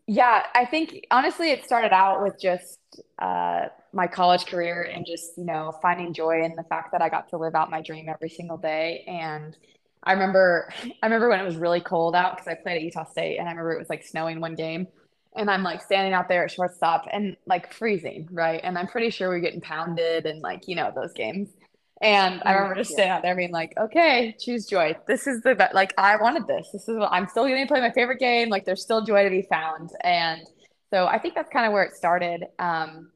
yeah, 0.09 0.44
I 0.55 0.64
think 0.64 1.07
honestly, 1.11 1.51
it 1.51 1.64
started 1.66 1.92
out 1.92 2.23
with 2.23 2.40
just 2.40 2.79
uh, 3.18 3.66
my 3.92 4.07
college 4.07 4.47
career 4.47 4.83
and 4.83 5.05
just 5.07 5.37
you 5.37 5.44
know 5.44 5.73
finding 5.83 6.14
joy 6.14 6.42
in 6.44 6.57
the 6.57 6.64
fact 6.64 6.92
that 6.92 7.03
I 7.03 7.11
got 7.11 7.29
to 7.31 7.38
live 7.38 7.55
out 7.55 7.71
my 7.71 7.83
dream 7.83 8.09
every 8.09 8.31
single 8.31 8.57
day. 8.57 9.05
And 9.07 9.55
I 10.03 10.12
remember, 10.14 10.71
I 11.03 11.07
remember 11.07 11.29
when 11.29 11.40
it 11.40 11.44
was 11.44 11.57
really 11.57 11.83
cold 11.83 12.14
out 12.16 12.37
because 12.37 12.49
I 12.49 12.55
played 12.55 12.77
at 12.77 12.83
Utah 12.83 13.05
State, 13.05 13.38
and 13.38 13.49
I 13.49 13.53
remember 13.53 13.73
it 13.73 13.79
was 13.79 13.90
like 13.90 14.03
snowing 14.03 14.40
one 14.40 14.55
game, 14.55 14.88
and 15.37 15.51
I'm 15.51 15.62
like 15.62 15.83
standing 15.83 16.14
out 16.14 16.29
there 16.29 16.44
at 16.44 16.51
shortstop 16.51 17.07
and 17.12 17.37
like 17.47 17.73
freezing, 17.75 18.29
right? 18.33 18.61
And 18.64 18.79
I'm 18.79 18.88
pretty 18.88 19.11
sure 19.11 19.29
we're 19.29 19.40
getting 19.40 19.61
pounded 19.61 20.25
and 20.27 20.40
like, 20.42 20.68
you 20.68 20.75
know, 20.77 20.90
those 20.94 21.12
games. 21.12 21.51
And 22.00 22.42
I 22.44 22.52
remember 22.52 22.76
just 22.76 22.92
standing 22.92 23.11
out 23.11 23.22
there 23.22 23.34
being 23.34 23.50
like, 23.50 23.74
okay, 23.76 24.37
choose 24.38 24.66
joy. 24.66 24.96
This 25.06 25.26
is 25.26 25.42
the 25.42 25.54
best. 25.54 25.74
Like, 25.74 25.94
I 25.98 26.16
wanted 26.16 26.46
this. 26.46 26.68
This 26.72 26.88
is 26.88 26.96
what 26.96 27.11
I'm 27.11 27.26
still 27.26 27.44
going 27.44 27.61
to 27.61 27.66
play 27.66 27.80
my 27.80 27.90
favorite 27.90 28.20
game. 28.20 28.48
Like, 28.48 28.64
there's 28.64 28.82
still 28.82 29.04
joy 29.04 29.24
to 29.24 29.30
be 29.30 29.42
found. 29.42 29.90
And 30.02 30.42
so 30.90 31.06
I 31.06 31.18
think 31.18 31.34
that's 31.34 31.50
kind 31.50 31.66
of 31.66 31.72
where 31.72 31.82
it 31.82 31.94
started. 31.94 32.44
Um, 32.58 33.11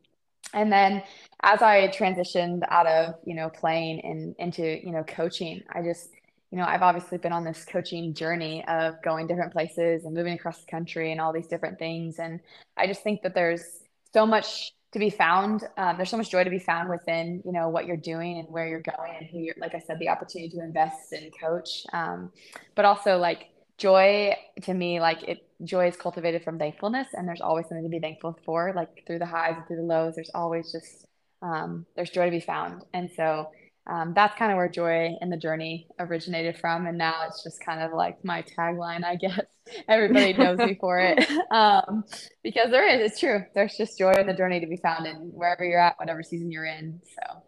and 0.52 0.72
then 0.72 1.02
as 1.42 1.62
I 1.62 1.88
transitioned 1.88 2.62
out 2.68 2.86
of, 2.86 3.14
you 3.24 3.34
know, 3.34 3.48
playing 3.48 4.00
and 4.00 4.34
into, 4.38 4.84
you 4.84 4.92
know, 4.92 5.04
coaching, 5.04 5.62
I 5.72 5.82
just, 5.82 6.08
you 6.50 6.58
know, 6.58 6.64
I've 6.64 6.82
obviously 6.82 7.18
been 7.18 7.32
on 7.32 7.44
this 7.44 7.64
coaching 7.64 8.14
journey 8.14 8.64
of 8.66 9.00
going 9.02 9.26
different 9.26 9.52
places 9.52 10.04
and 10.04 10.12
moving 10.12 10.34
across 10.34 10.58
the 10.58 10.70
country 10.70 11.12
and 11.12 11.20
all 11.20 11.32
these 11.32 11.46
different 11.46 11.78
things. 11.78 12.18
And 12.18 12.40
I 12.76 12.86
just 12.86 13.02
think 13.02 13.22
that 13.22 13.34
there's 13.34 13.64
so 14.12 14.26
much 14.26 14.72
to 14.92 14.98
be 14.98 15.10
found. 15.10 15.64
Um, 15.76 15.96
there's 15.96 16.10
so 16.10 16.16
much 16.16 16.30
joy 16.30 16.44
to 16.44 16.50
be 16.50 16.58
found 16.58 16.88
within, 16.88 17.42
you 17.44 17.52
know, 17.52 17.68
what 17.68 17.86
you're 17.86 17.96
doing 17.96 18.38
and 18.38 18.48
where 18.48 18.68
you're 18.68 18.82
going 18.82 19.16
and 19.18 19.26
who 19.26 19.38
you're, 19.38 19.54
like 19.58 19.74
I 19.74 19.78
said, 19.78 19.98
the 19.98 20.08
opportunity 20.08 20.50
to 20.56 20.62
invest 20.62 21.12
and 21.12 21.32
coach. 21.40 21.84
Um, 21.92 22.30
but 22.74 22.84
also 22.84 23.16
like 23.16 23.48
joy 23.78 24.36
to 24.62 24.74
me, 24.74 25.00
like 25.00 25.22
it, 25.24 25.46
joy 25.64 25.88
is 25.88 25.96
cultivated 25.96 26.44
from 26.44 26.58
thankfulness 26.58 27.08
and 27.14 27.26
there's 27.26 27.40
always 27.40 27.66
something 27.68 27.84
to 27.84 27.88
be 27.88 28.00
thankful 28.00 28.38
for, 28.44 28.72
like 28.76 29.04
through 29.06 29.18
the 29.18 29.26
highs 29.26 29.54
and 29.56 29.66
through 29.66 29.76
the 29.76 29.82
lows, 29.82 30.14
there's 30.14 30.30
always 30.34 30.70
just, 30.70 31.06
um, 31.40 31.86
there's 31.96 32.10
joy 32.10 32.26
to 32.26 32.30
be 32.30 32.40
found. 32.40 32.84
And 32.92 33.10
so, 33.16 33.50
um, 33.86 34.12
that's 34.14 34.36
kind 34.38 34.52
of 34.52 34.56
where 34.56 34.68
joy 34.68 35.16
in 35.20 35.28
the 35.28 35.36
journey 35.36 35.88
originated 35.98 36.56
from 36.56 36.86
and 36.86 36.96
now 36.96 37.26
it's 37.26 37.42
just 37.42 37.60
kind 37.64 37.82
of 37.82 37.92
like 37.92 38.24
my 38.24 38.42
tagline 38.42 39.04
i 39.04 39.16
guess. 39.16 39.40
Everybody 39.88 40.32
knows 40.32 40.58
me 40.58 40.76
for 40.80 40.98
it. 41.00 41.24
Um, 41.52 42.04
because 42.42 42.70
there 42.70 42.88
is 42.88 43.10
it's 43.10 43.20
true 43.20 43.44
there's 43.54 43.76
just 43.76 43.98
joy 43.98 44.12
in 44.14 44.26
the 44.26 44.34
journey 44.34 44.60
to 44.60 44.66
be 44.66 44.76
found 44.76 45.06
in 45.06 45.16
wherever 45.34 45.64
you're 45.64 45.80
at 45.80 45.98
whatever 45.98 46.22
season 46.22 46.50
you're 46.50 46.64
in 46.64 47.00
so. 47.04 47.42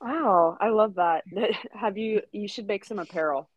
Wow 0.00 0.56
i 0.60 0.68
love 0.70 0.94
that. 0.94 1.24
Have 1.72 1.96
you 1.96 2.22
you 2.32 2.48
should 2.48 2.66
make 2.66 2.84
some 2.84 2.98
apparel. 2.98 3.48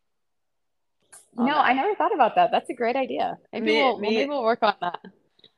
No 1.36 1.46
that. 1.46 1.56
i 1.56 1.72
never 1.72 1.94
thought 1.94 2.14
about 2.14 2.36
that. 2.36 2.50
That's 2.52 2.70
a 2.70 2.74
great 2.74 2.96
idea. 2.96 3.38
Maybe, 3.52 3.66
me, 3.66 3.82
we'll, 3.82 3.98
me, 3.98 4.10
maybe 4.10 4.28
we'll 4.28 4.44
work 4.44 4.62
on 4.62 4.74
that. 4.80 5.00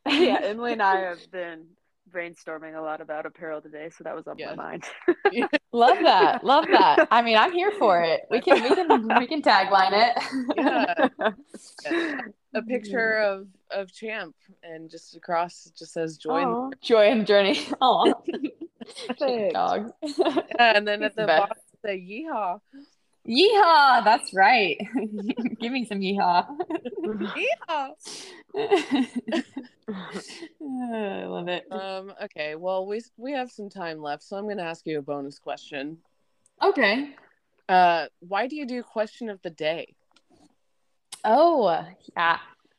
Yeah 0.07 0.39
emily 0.43 0.73
and 0.73 0.83
i 0.83 1.01
have 1.01 1.31
been 1.31 1.67
brainstorming 2.17 2.77
a 2.77 2.81
lot 2.81 3.01
about 3.01 3.27
apparel 3.27 3.61
today, 3.61 3.91
so 3.91 4.03
that 4.05 4.15
was 4.15 4.27
on 4.27 4.39
yes. 4.39 4.57
my 4.57 4.63
mind. 4.71 4.85
Love 5.73 5.99
that. 6.03 6.43
Love 6.45 6.65
that. 6.71 7.07
I 7.11 7.21
mean, 7.21 7.37
I'm 7.37 7.53
here 7.53 7.73
for 7.79 8.03
it. 8.03 8.23
We 8.31 8.41
can 8.41 8.63
we 8.63 8.75
can 8.75 9.19
we 9.19 9.27
can 9.27 9.43
tagline 9.43 9.93
it. 9.93 10.55
yeah. 10.57 11.09
yeah. 11.85 12.21
A 12.55 12.63
picture 12.63 13.19
of 13.19 13.49
of 13.71 13.93
Champ 13.93 14.35
and 14.63 14.91
just 14.91 15.15
across 15.17 15.67
it 15.67 15.77
just 15.77 15.93
says 15.93 16.17
joy 16.17 16.43
in 16.43 16.73
joy 16.81 17.09
in 17.09 17.19
the 17.19 17.25
journey. 17.25 17.61
Oh. 17.81 18.15
dog. 19.53 19.93
Yeah, 20.03 20.41
and 20.59 20.87
then 20.87 21.03
at 21.03 21.17
the, 21.17 21.23
the 21.23 21.27
bottom 21.27 21.57
say 21.85 21.99
yeehaw. 21.99 22.61
Yeehaw! 23.29 24.05
That's 24.05 24.33
right. 24.33 24.79
Give 25.61 25.73
me 25.73 25.85
some 25.85 26.01
yeehaw. 26.01 26.47
yeehaw. 27.05 27.91
I 30.61 31.25
love 31.25 31.49
it. 31.49 31.65
Um. 31.71 32.13
Okay. 32.23 32.55
Well, 32.55 32.87
we 32.87 33.01
we 33.17 33.33
have 33.33 33.51
some 33.51 33.69
time 33.69 34.01
left, 34.01 34.23
so 34.23 34.37
I'm 34.37 34.45
going 34.45 34.59
to 34.59 34.65
ask 34.65 34.87
you 34.87 34.99
a 34.99 35.03
bonus 35.03 35.39
question. 35.39 35.99
Okay. 36.63 37.15
Uh, 37.69 38.07
why 38.21 38.47
do 38.47 38.57
you 38.57 38.67
do 38.67 38.83
question 38.83 39.29
of 39.29 39.43
the 39.43 39.51
day? 39.51 39.95
Oh, 41.25 41.85
yeah. 42.17 42.39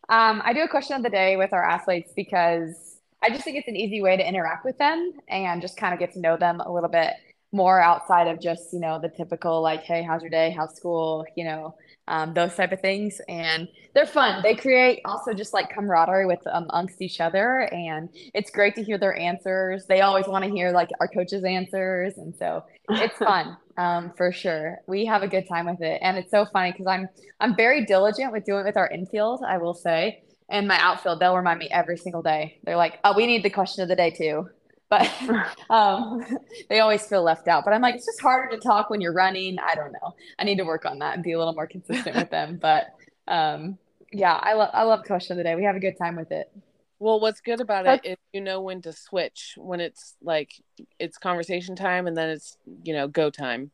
Um, 0.09 0.41
I 0.45 0.53
do 0.53 0.61
a 0.61 0.67
question 0.69 0.95
of 0.95 1.03
the 1.03 1.09
day 1.09 1.35
with 1.35 1.51
our 1.51 1.63
athletes 1.63 2.13
because 2.15 2.99
I 3.21 3.29
just 3.29 3.43
think 3.43 3.57
it's 3.57 3.67
an 3.67 3.75
easy 3.75 4.01
way 4.01 4.15
to 4.15 4.25
interact 4.27 4.63
with 4.63 4.77
them 4.77 5.11
and 5.27 5.61
just 5.61 5.75
kind 5.75 5.93
of 5.93 5.99
get 5.99 6.13
to 6.13 6.19
know 6.19 6.37
them 6.37 6.61
a 6.61 6.71
little 6.71 6.89
bit 6.89 7.13
more 7.51 7.81
outside 7.81 8.27
of 8.27 8.41
just 8.41 8.73
you 8.73 8.79
know 8.79 8.99
the 8.99 9.09
typical 9.09 9.61
like 9.61 9.81
hey 9.81 10.03
how's 10.03 10.21
your 10.21 10.31
day? 10.31 10.53
How's 10.55 10.75
school? 10.75 11.25
You 11.35 11.45
know 11.45 11.75
um, 12.07 12.33
those 12.33 12.55
type 12.55 12.71
of 12.71 12.81
things. 12.81 13.19
And 13.27 13.67
they're 13.93 14.05
fun. 14.05 14.41
They 14.41 14.55
create 14.55 15.01
also 15.05 15.33
just 15.33 15.53
like 15.53 15.69
camaraderie 15.69 16.25
with 16.25 16.39
um, 16.51 16.67
amongst 16.69 17.01
each 17.01 17.19
other. 17.19 17.61
And 17.73 18.09
it's 18.33 18.49
great 18.49 18.75
to 18.75 18.83
hear 18.83 18.97
their 18.97 19.17
answers. 19.17 19.85
They 19.85 20.01
always 20.01 20.27
want 20.27 20.45
to 20.45 20.51
hear 20.51 20.71
like 20.71 20.89
our 20.99 21.07
coaches 21.07 21.43
answers. 21.43 22.17
And 22.17 22.35
so 22.35 22.63
it's 22.89 23.17
fun 23.17 23.57
um, 23.77 24.13
for 24.15 24.31
sure. 24.31 24.77
We 24.87 25.05
have 25.05 25.23
a 25.23 25.27
good 25.27 25.47
time 25.47 25.65
with 25.65 25.81
it. 25.81 25.99
And 26.01 26.17
it's 26.17 26.31
so 26.31 26.45
funny 26.45 26.71
because 26.71 26.87
i'm 26.87 27.07
i'm 27.39 27.55
very 27.55 27.85
diligent 27.85 28.31
with 28.31 28.45
doing 28.45 28.61
it 28.61 28.65
with 28.65 28.77
our 28.77 28.89
infield 28.89 29.43
i 29.47 29.57
will 29.57 29.73
say 29.73 30.23
and 30.49 30.65
my 30.67 30.79
outfield. 30.79 31.19
They'll 31.19 31.35
remind 31.35 31.59
me 31.59 31.67
every 31.69 31.97
single 31.97 32.21
day. 32.21 32.59
They're 32.63 32.77
like 32.77 32.99
oh 33.03 33.13
we 33.15 33.25
need 33.25 33.43
the 33.43 33.49
question 33.49 33.83
of 33.83 33.89
the 33.89 33.95
day 33.95 34.11
too 34.11 34.49
but 34.89 35.09
um, 35.69 36.25
they 36.69 36.79
always 36.79 37.05
feel 37.05 37.23
left 37.23 37.47
out. 37.47 37.65
But 37.65 37.73
I'm 37.73 37.81
like, 37.81 37.95
it's 37.95 38.05
just 38.05 38.21
harder 38.21 38.55
to 38.55 38.61
talk 38.61 38.89
when 38.89 39.01
you're 39.01 39.13
running. 39.13 39.57
I 39.59 39.75
don't 39.75 39.91
know. 39.91 40.15
I 40.39 40.43
need 40.43 40.57
to 40.57 40.63
work 40.63 40.85
on 40.85 40.99
that 40.99 41.15
and 41.15 41.23
be 41.23 41.33
a 41.33 41.37
little 41.37 41.53
more 41.53 41.67
consistent 41.67 42.15
with 42.15 42.29
them. 42.29 42.59
But 42.67 42.87
um, 43.27 43.77
yeah, 44.11 44.33
I 44.33 44.53
love 44.53 44.69
I 44.73 44.83
love 44.83 45.03
question 45.03 45.33
of 45.33 45.37
the 45.37 45.43
day. 45.43 45.55
We 45.55 45.63
have 45.63 45.75
a 45.75 45.79
good 45.79 45.97
time 45.97 46.15
with 46.15 46.31
it. 46.31 46.51
Well, 46.99 47.19
what's 47.19 47.41
good 47.41 47.61
about 47.61 47.85
it 47.85 48.01
is 48.03 48.17
you 48.33 48.41
know 48.41 48.61
when 48.61 48.81
to 48.81 48.93
switch 48.93 49.53
when 49.57 49.79
it's 49.79 50.15
like 50.21 50.51
it's 50.99 51.17
conversation 51.17 51.75
time 51.75 52.07
and 52.07 52.17
then 52.17 52.29
it's 52.29 52.57
you 52.83 52.93
know 52.93 53.07
go 53.07 53.29
time. 53.29 53.71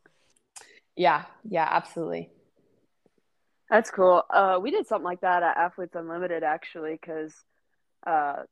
Yeah, 0.96 1.24
yeah, 1.48 1.68
absolutely. 1.70 2.30
That's 3.70 3.90
cool. 3.90 4.22
Uh, 4.30 4.58
we 4.62 4.70
did 4.70 4.86
something 4.86 5.04
like 5.04 5.22
that 5.22 5.42
at 5.42 5.56
Athletes 5.56 5.94
Unlimited 5.94 6.42
actually, 6.42 6.92
because 6.92 7.34
uh, 8.06 8.42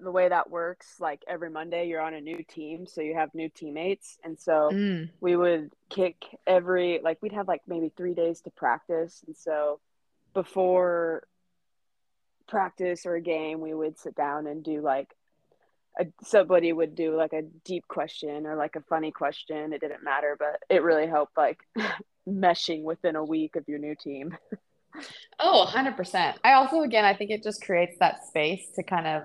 the 0.00 0.10
way 0.10 0.28
that 0.28 0.50
works 0.50 0.96
like 0.98 1.22
every 1.28 1.50
monday 1.50 1.86
you're 1.86 2.00
on 2.00 2.14
a 2.14 2.20
new 2.20 2.42
team 2.44 2.86
so 2.86 3.00
you 3.00 3.14
have 3.14 3.32
new 3.34 3.48
teammates 3.48 4.18
and 4.24 4.38
so 4.38 4.70
mm. 4.72 5.08
we 5.20 5.36
would 5.36 5.72
kick 5.88 6.16
every 6.46 7.00
like 7.02 7.18
we'd 7.22 7.32
have 7.32 7.48
like 7.48 7.62
maybe 7.66 7.92
three 7.96 8.14
days 8.14 8.40
to 8.40 8.50
practice 8.50 9.22
and 9.26 9.36
so 9.36 9.78
before 10.34 11.22
practice 12.48 13.06
or 13.06 13.14
a 13.14 13.20
game 13.20 13.60
we 13.60 13.74
would 13.74 13.98
sit 13.98 14.14
down 14.14 14.46
and 14.46 14.64
do 14.64 14.80
like 14.80 15.14
a, 16.00 16.06
somebody 16.22 16.72
would 16.72 16.94
do 16.94 17.16
like 17.16 17.32
a 17.32 17.42
deep 17.64 17.86
question 17.88 18.46
or 18.46 18.56
like 18.56 18.76
a 18.76 18.80
funny 18.82 19.10
question 19.10 19.72
it 19.72 19.80
didn't 19.80 20.02
matter 20.02 20.36
but 20.38 20.60
it 20.68 20.82
really 20.82 21.06
helped 21.06 21.36
like 21.36 21.58
meshing 22.28 22.82
within 22.82 23.16
a 23.16 23.24
week 23.24 23.56
of 23.56 23.68
your 23.68 23.78
new 23.78 23.94
team 23.94 24.36
oh 25.38 25.66
100% 25.68 26.34
i 26.42 26.52
also 26.54 26.82
again 26.82 27.04
i 27.04 27.14
think 27.14 27.30
it 27.30 27.42
just 27.42 27.62
creates 27.62 27.96
that 28.00 28.26
space 28.26 28.66
to 28.74 28.82
kind 28.82 29.06
of 29.06 29.22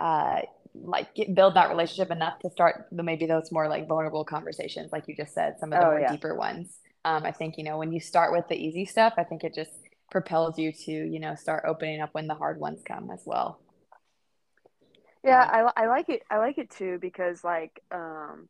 uh, 0.00 0.40
like 0.74 1.14
get, 1.14 1.34
build 1.34 1.54
that 1.54 1.68
relationship 1.68 2.10
enough 2.10 2.38
to 2.40 2.50
start 2.50 2.86
the, 2.90 3.02
maybe 3.02 3.26
those 3.26 3.52
more 3.52 3.68
like 3.68 3.86
vulnerable 3.86 4.24
conversations, 4.24 4.90
like 4.92 5.08
you 5.08 5.14
just 5.14 5.34
said, 5.34 5.56
some 5.58 5.72
of 5.72 5.80
the 5.80 5.86
oh, 5.86 5.90
more 5.90 6.00
yeah. 6.00 6.10
deeper 6.10 6.34
ones. 6.34 6.78
Um, 7.04 7.24
I 7.24 7.32
think 7.32 7.56
you 7.58 7.64
know 7.64 7.78
when 7.78 7.92
you 7.92 8.00
start 8.00 8.32
with 8.32 8.48
the 8.48 8.56
easy 8.56 8.84
stuff, 8.84 9.14
I 9.16 9.24
think 9.24 9.44
it 9.44 9.54
just 9.54 9.70
propels 10.10 10.58
you 10.58 10.72
to 10.72 10.92
you 10.92 11.20
know 11.20 11.34
start 11.34 11.64
opening 11.66 12.00
up 12.00 12.10
when 12.12 12.26
the 12.26 12.34
hard 12.34 12.58
ones 12.60 12.82
come 12.84 13.10
as 13.10 13.22
well. 13.24 13.60
Yeah, 15.22 15.42
I, 15.76 15.82
I 15.84 15.86
like 15.86 16.08
it. 16.08 16.22
I 16.30 16.38
like 16.38 16.58
it 16.58 16.70
too 16.70 16.98
because 17.00 17.44
like 17.44 17.82
um, 17.90 18.48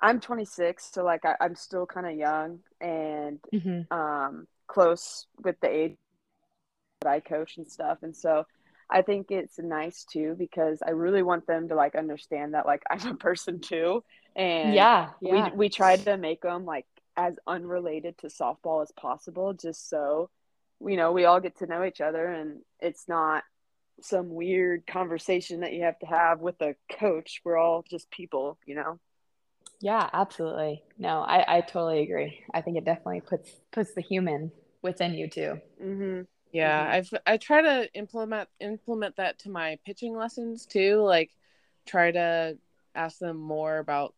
I'm 0.00 0.20
26, 0.20 0.90
so 0.92 1.04
like 1.04 1.24
I, 1.24 1.34
am 1.40 1.56
still 1.56 1.86
kind 1.86 2.06
of 2.06 2.14
young 2.14 2.60
and 2.80 3.38
mm-hmm. 3.52 3.92
um, 3.96 4.46
close 4.68 5.26
with 5.42 5.56
the 5.60 5.68
age 5.68 5.96
that 7.00 7.10
I 7.10 7.20
coach 7.20 7.56
and 7.56 7.66
stuff, 7.66 7.98
and 8.02 8.14
so 8.14 8.44
I 8.90 9.02
think 9.02 9.30
it's 9.30 9.58
nice 9.58 10.04
too 10.04 10.34
because 10.38 10.80
I 10.86 10.90
really 10.90 11.22
want 11.22 11.46
them 11.46 11.68
to 11.68 11.74
like 11.74 11.94
understand 11.96 12.54
that 12.54 12.66
like 12.66 12.82
I'm 12.90 13.06
a 13.06 13.14
person 13.14 13.60
too, 13.60 14.04
and 14.34 14.74
yeah, 14.74 15.10
yeah. 15.20 15.50
we 15.50 15.56
we 15.56 15.68
tried 15.68 16.04
to 16.04 16.16
make 16.16 16.42
them 16.42 16.64
like 16.64 16.86
as 17.16 17.38
unrelated 17.46 18.18
to 18.18 18.28
softball 18.28 18.82
as 18.82 18.92
possible, 18.92 19.52
just 19.54 19.88
so 19.88 20.30
you 20.84 20.96
know 20.96 21.12
we 21.12 21.24
all 21.24 21.40
get 21.40 21.58
to 21.58 21.66
know 21.66 21.84
each 21.84 22.00
other 22.00 22.26
and 22.26 22.60
it's 22.80 23.08
not 23.08 23.42
some 24.02 24.28
weird 24.28 24.86
conversation 24.86 25.60
that 25.60 25.72
you 25.72 25.82
have 25.84 25.98
to 26.00 26.06
have 26.06 26.40
with 26.40 26.60
a 26.60 26.74
coach. 26.92 27.40
We're 27.44 27.56
all 27.56 27.84
just 27.88 28.10
people, 28.10 28.58
you 28.66 28.74
know. 28.74 28.98
Yeah, 29.80 30.08
absolutely. 30.12 30.82
No, 30.98 31.20
I 31.20 31.56
I 31.56 31.60
totally 31.60 32.02
agree. 32.02 32.40
I 32.54 32.60
think 32.62 32.76
it 32.76 32.84
definitely 32.84 33.22
puts 33.22 33.50
puts 33.72 33.94
the 33.94 34.00
human 34.00 34.52
within 34.82 35.14
you 35.14 35.28
too. 35.28 35.60
Mm-hmm. 35.82 36.22
Yeah, 36.56 36.86
mm-hmm. 36.86 36.90
I've 36.90 37.14
I 37.26 37.36
try 37.36 37.60
to 37.60 37.92
implement 37.92 38.48
implement 38.60 39.16
that 39.16 39.38
to 39.40 39.50
my 39.50 39.78
pitching 39.84 40.16
lessons 40.16 40.64
too. 40.64 41.02
Like, 41.02 41.30
try 41.84 42.10
to 42.12 42.56
ask 42.94 43.18
them 43.18 43.36
more 43.36 43.76
about 43.76 44.14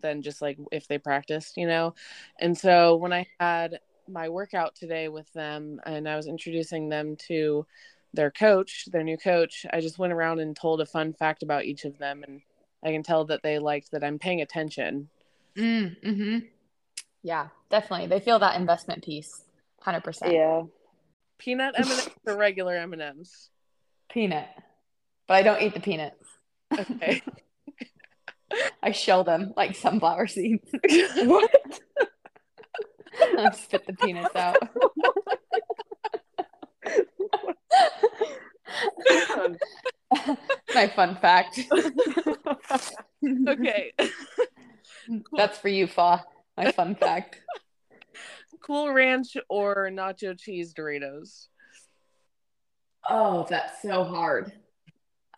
than 0.00 0.22
just 0.22 0.40
like 0.40 0.58
if 0.70 0.86
they 0.86 0.98
practiced, 0.98 1.56
you 1.56 1.66
know. 1.66 1.94
And 2.38 2.56
so 2.56 2.94
when 2.94 3.12
I 3.12 3.26
had 3.40 3.80
my 4.08 4.28
workout 4.28 4.76
today 4.76 5.08
with 5.08 5.32
them, 5.32 5.80
and 5.84 6.08
I 6.08 6.14
was 6.14 6.28
introducing 6.28 6.88
them 6.88 7.16
to 7.26 7.66
their 8.14 8.30
coach, 8.30 8.86
their 8.92 9.02
new 9.02 9.16
coach, 9.16 9.66
I 9.72 9.80
just 9.80 9.98
went 9.98 10.12
around 10.12 10.38
and 10.38 10.54
told 10.54 10.80
a 10.80 10.86
fun 10.86 11.14
fact 11.14 11.42
about 11.42 11.64
each 11.64 11.84
of 11.84 11.98
them, 11.98 12.22
and 12.22 12.42
I 12.84 12.92
can 12.92 13.02
tell 13.02 13.24
that 13.24 13.42
they 13.42 13.58
liked 13.58 13.90
that 13.90 14.04
I'm 14.04 14.20
paying 14.20 14.40
attention. 14.40 15.08
Mm, 15.56 15.96
hmm 16.04 16.38
Yeah, 17.24 17.48
definitely. 17.70 18.06
They 18.06 18.20
feel 18.20 18.38
that 18.38 18.54
investment 18.54 19.02
piece, 19.04 19.42
hundred 19.80 20.04
percent. 20.04 20.32
Yeah. 20.32 20.62
Peanut 21.38 21.74
M&Ms 21.78 22.08
or 22.26 22.36
regular 22.36 22.76
M&Ms? 22.76 23.50
Peanut. 24.10 24.48
but 25.26 25.34
I 25.34 25.42
don't 25.42 25.60
eat 25.60 25.74
the 25.74 25.80
peanuts. 25.80 26.24
Okay. 26.76 27.22
I 28.82 28.92
shell 28.92 29.24
them 29.24 29.52
like 29.56 29.74
sunflower 29.74 30.28
seeds. 30.28 30.70
what? 31.24 31.50
I 33.20 33.50
spit 33.50 33.86
the 33.86 33.92
peanuts 33.94 34.36
out. 34.36 34.56
My 40.74 40.86
fun 40.88 41.16
fact. 41.16 41.60
okay. 43.48 43.92
That's 45.36 45.58
for 45.58 45.68
you, 45.68 45.86
Fa. 45.86 46.24
My 46.56 46.72
fun 46.72 46.94
fact. 46.94 47.40
Cool 48.66 48.92
Ranch 48.92 49.36
or 49.48 49.90
nacho 49.92 50.36
cheese 50.36 50.74
Doritos? 50.74 51.46
Oh, 53.08 53.46
that's 53.48 53.80
so 53.80 54.02
hard. 54.02 54.52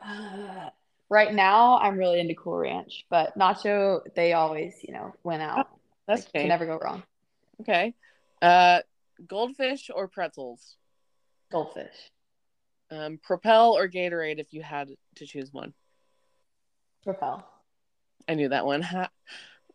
Uh, 0.03 0.71
right 1.11 1.35
now, 1.35 1.79
I'm 1.79 1.99
really 1.99 2.21
into 2.21 2.35
Cool 2.35 2.57
Ranch, 2.57 3.05
but 3.11 3.39
Nacho, 3.39 4.01
they 4.17 4.33
always, 4.33 4.77
you 4.83 4.95
know, 4.95 5.15
win 5.25 5.43
out. 5.43 5.69
That's 6.07 6.25
Like, 6.25 6.33
can 6.33 6.49
never 6.49 6.65
go 6.65 6.79
wrong. 6.79 7.03
okay. 7.61 7.95
Uh, 8.41 8.81
goldfish 9.27 9.91
or 9.95 10.09
pretzels? 10.09 10.77
Goldfish. 11.53 12.11
Um, 12.91 13.19
Propel 13.23 13.77
or 13.77 13.91
Gatorade 13.91 14.39
if 14.39 14.55
you 14.55 14.63
had 14.63 14.89
to 15.17 15.27
choose 15.27 15.53
one. 15.53 15.75
Propel. 17.05 17.47
I 18.27 18.35
knew 18.35 18.49
that 18.49 18.65
one. 18.65 18.87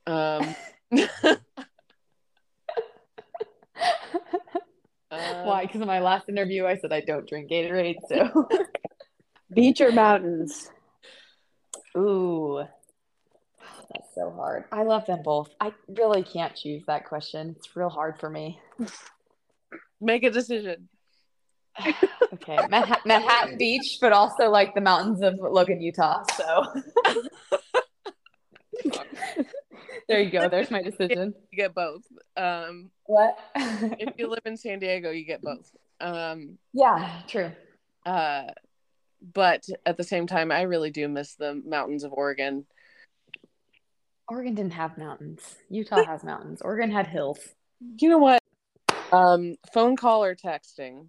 Um, 0.07 0.55
um, 5.11 5.45
Why? 5.45 5.65
Because 5.65 5.81
in 5.81 5.87
my 5.87 5.99
last 5.99 6.29
interview, 6.29 6.65
I 6.65 6.77
said 6.77 6.91
I 6.93 7.01
don't 7.01 7.27
drink 7.27 7.49
Gatorade. 7.49 7.97
So, 8.07 8.49
Beach 9.53 9.81
or 9.81 9.91
mountains? 9.91 10.69
ooh, 11.97 12.63
that's 13.93 14.13
so 14.15 14.31
hard. 14.31 14.65
I 14.71 14.83
love 14.83 15.05
them 15.05 15.21
both. 15.23 15.49
I 15.59 15.73
really 15.87 16.23
can't 16.23 16.55
choose 16.55 16.83
that 16.87 17.05
question. 17.05 17.55
It's 17.57 17.75
real 17.75 17.89
hard 17.89 18.19
for 18.19 18.29
me. 18.29 18.59
Make 20.01 20.23
a 20.23 20.31
decision. 20.31 20.89
Okay, 22.33 22.65
Manha- 22.67 23.05
Manhattan 23.05 23.59
Beach, 23.59 23.99
but 24.01 24.11
also 24.11 24.49
like 24.49 24.73
the 24.73 24.81
mountains 24.81 25.21
of 25.21 25.35
Logan, 25.39 25.79
Utah. 25.79 26.23
So, 26.35 26.65
there 30.07 30.21
you 30.21 30.29
go. 30.31 30.47
There's 30.51 30.71
my 30.71 30.81
decision. 30.81 31.33
You 31.51 31.57
get 31.57 31.73
both. 31.73 32.03
Um, 32.37 32.91
What? 33.05 33.37
if 33.55 34.13
you 34.17 34.27
live 34.29 34.41
in 34.45 34.57
San 34.57 34.79
Diego, 34.79 35.11
you 35.11 35.25
get 35.25 35.41
both. 35.41 35.69
Um, 36.01 36.57
yeah, 36.73 37.21
true. 37.27 37.51
uh, 38.05 38.43
but 39.33 39.63
at 39.85 39.95
the 39.97 40.03
same 40.03 40.27
time, 40.27 40.51
I 40.51 40.63
really 40.63 40.91
do 40.91 41.07
miss 41.07 41.35
the 41.35 41.61
mountains 41.65 42.03
of 42.03 42.11
Oregon. 42.11 42.65
Oregon 44.27 44.55
didn't 44.55 44.73
have 44.73 44.97
mountains. 44.97 45.55
Utah 45.69 46.03
has 46.03 46.23
mountains. 46.23 46.61
Oregon 46.61 46.91
had 46.91 47.07
hills. 47.07 47.39
You 47.99 48.09
know 48.09 48.17
what? 48.17 48.39
Um, 49.11 49.55
phone 49.73 49.95
call 49.95 50.23
or 50.23 50.35
texting? 50.35 51.07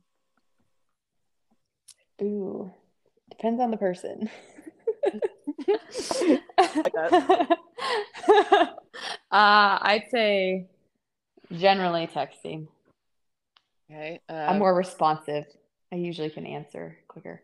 Ooh, 2.23 2.71
depends 3.31 3.61
on 3.61 3.71
the 3.71 3.77
person. 3.77 4.31
uh, 8.29 8.67
I'd 9.31 10.05
say 10.11 10.67
generally 11.53 12.07
texting. 12.07 12.69
Okay. 13.91 14.21
Uh, 14.29 14.33
I'm 14.33 14.59
more 14.59 14.75
responsive. 14.75 15.45
I 15.93 15.97
usually 15.97 16.31
can 16.31 16.47
answer 16.47 16.97
quicker. 17.09 17.43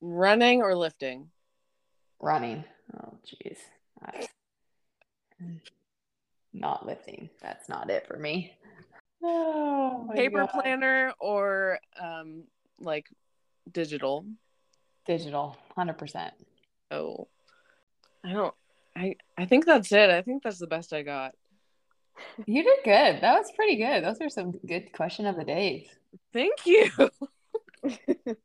running 0.00 0.62
or 0.62 0.74
lifting? 0.76 1.28
Running. 2.20 2.64
Oh, 2.96 3.14
jeez. 3.26 3.58
That's- 4.00 4.28
Not 6.52 6.86
lifting. 6.86 7.30
That's 7.40 7.68
not 7.68 7.90
it 7.90 8.06
for 8.06 8.18
me. 8.18 8.52
Oh, 9.22 10.08
Paper 10.14 10.40
God. 10.46 10.50
planner 10.50 11.12
or 11.18 11.78
um, 12.00 12.44
like 12.80 13.08
digital? 13.72 14.24
Digital, 15.06 15.56
100%. 15.76 16.30
Oh, 16.90 17.28
I 18.24 18.32
don't. 18.32 18.54
I 18.96 19.16
I 19.36 19.44
think 19.46 19.66
that's 19.66 19.92
it. 19.92 20.10
I 20.10 20.22
think 20.22 20.42
that's 20.42 20.58
the 20.58 20.66
best 20.66 20.92
I 20.92 21.02
got. 21.02 21.34
You 22.46 22.64
did 22.64 22.78
good. 22.84 23.20
That 23.20 23.38
was 23.38 23.52
pretty 23.54 23.76
good. 23.76 24.02
Those 24.02 24.20
are 24.20 24.28
some 24.28 24.52
good 24.66 24.92
question 24.92 25.26
of 25.26 25.36
the 25.36 25.44
days. 25.44 25.88
Thank 26.32 26.66
you. 26.66 26.90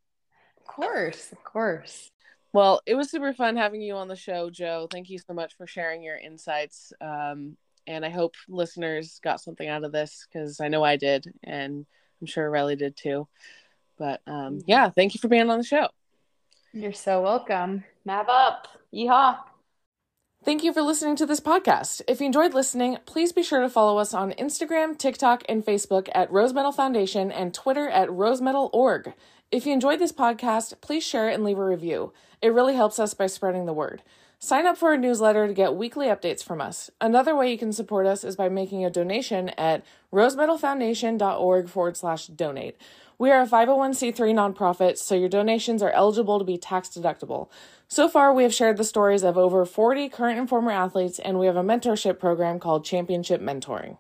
Of 0.64 0.76
course, 0.76 1.32
of 1.32 1.44
course. 1.44 2.10
Well, 2.54 2.82
it 2.86 2.96
was 2.96 3.12
super 3.12 3.34
fun 3.34 3.58
having 3.58 3.82
you 3.82 3.96
on 3.96 4.08
the 4.08 4.16
show, 4.16 4.50
Jo. 4.50 4.88
Thank 4.90 5.10
you 5.10 5.20
so 5.20 5.34
much 5.34 5.56
for 5.58 5.68
sharing 5.68 6.02
your 6.02 6.18
insights. 6.18 6.94
Um, 7.02 7.58
and 7.86 8.06
I 8.06 8.10
hope 8.10 8.36
listeners 8.48 9.20
got 9.24 9.42
something 9.42 9.68
out 9.68 9.84
of 9.84 9.92
this 9.92 10.26
because 10.32 10.60
I 10.62 10.70
know 10.70 10.84
I 10.84 10.96
did, 10.96 11.32
and 11.44 11.86
I'm 12.22 12.28
sure 12.28 12.50
Rylee 12.50 12.78
did 12.78 12.96
too. 12.96 13.28
But 13.98 14.22
um, 14.26 14.62
yeah, 14.66 14.90
thank 14.90 15.14
you 15.14 15.20
for 15.20 15.28
being 15.28 15.50
on 15.50 15.58
the 15.58 15.66
show. 15.66 15.90
You're 16.74 16.92
so 16.92 17.22
welcome. 17.22 17.84
Nav 18.04 18.28
up. 18.30 18.68
Yeehaw. 18.92 19.38
Thank 20.44 20.64
you 20.64 20.74
for 20.74 20.82
listening 20.82 21.16
to 21.18 21.26
this 21.28 21.40
podcast. 21.40 22.02
If 22.08 22.20
you 22.20 22.26
enjoyed 22.26 22.56
listening, 22.56 22.98
please 23.06 23.32
be 23.32 23.44
sure 23.44 23.62
to 23.62 23.70
follow 23.70 24.00
us 24.00 24.14
on 24.14 24.32
Instagram, 24.34 24.98
TikTok, 24.98 25.44
and 25.48 25.64
Facebook 25.64 26.10
at 26.16 26.32
Rose 26.32 26.52
Medal 26.52 26.72
Foundation 26.72 27.32
and 27.32 27.54
Twitter 27.54 27.88
at 27.88 28.10
rosemedal.org. 28.10 29.14
If 29.52 29.68
you 29.68 29.72
enjoyed 29.72 30.00
this 30.00 30.12
podcast, 30.12 30.82
please 30.82 31.06
share 31.06 31.30
it 31.30 31.36
and 31.36 31.44
leave 31.44 31.60
a 31.60 31.64
review. 31.64 32.12
It 32.42 32.54
really 32.54 32.74
helps 32.74 32.98
us 32.98 33.14
by 33.14 33.28
spreading 33.28 33.68
the 33.68 33.72
word. 33.72 34.02
Sign 34.40 34.66
up 34.66 34.78
for 34.78 34.90
our 34.90 34.98
newsletter 34.98 35.48
to 35.48 35.54
get 35.54 35.76
weekly 35.76 36.08
updates 36.08 36.44
from 36.44 36.60
us. 36.60 36.90
Another 37.00 37.34
way 37.34 37.50
you 37.50 37.58
can 37.58 37.72
support 37.72 38.06
us 38.06 38.26
is 38.26 38.36
by 38.36 38.50
making 38.50 38.84
a 38.84 38.90
donation 38.90 39.50
at 39.50 39.86
rosemedalfoundation.org 40.12 41.70
forward 41.70 41.96
slash 41.96 42.28
donate. 42.28 42.76
We 43.20 43.32
are 43.32 43.42
a 43.42 43.48
501c3 43.48 44.16
nonprofit, 44.34 44.98
so 44.98 45.16
your 45.16 45.30
donations 45.30 45.84
are 45.84 45.92
eligible 45.92 46.40
to 46.40 46.46
be 46.46 46.58
tax 46.58 46.90
deductible. 46.90 47.50
So 47.88 48.10
far, 48.10 48.34
we 48.34 48.44
have 48.44 48.54
shared 48.54 48.78
the 48.78 48.84
stories 48.84 49.24
of 49.24 49.38
over 49.38 49.66
40 49.66 50.10
current 50.10 50.40
and 50.40 50.50
former 50.50 50.72
athletes, 50.72 51.20
and 51.20 51.38
we 51.38 51.46
have 51.46 51.56
a 51.56 51.64
mentorship 51.64 52.20
program 52.20 52.60
called 52.60 52.86
Championship 52.86 53.40
Mentoring. 53.40 53.98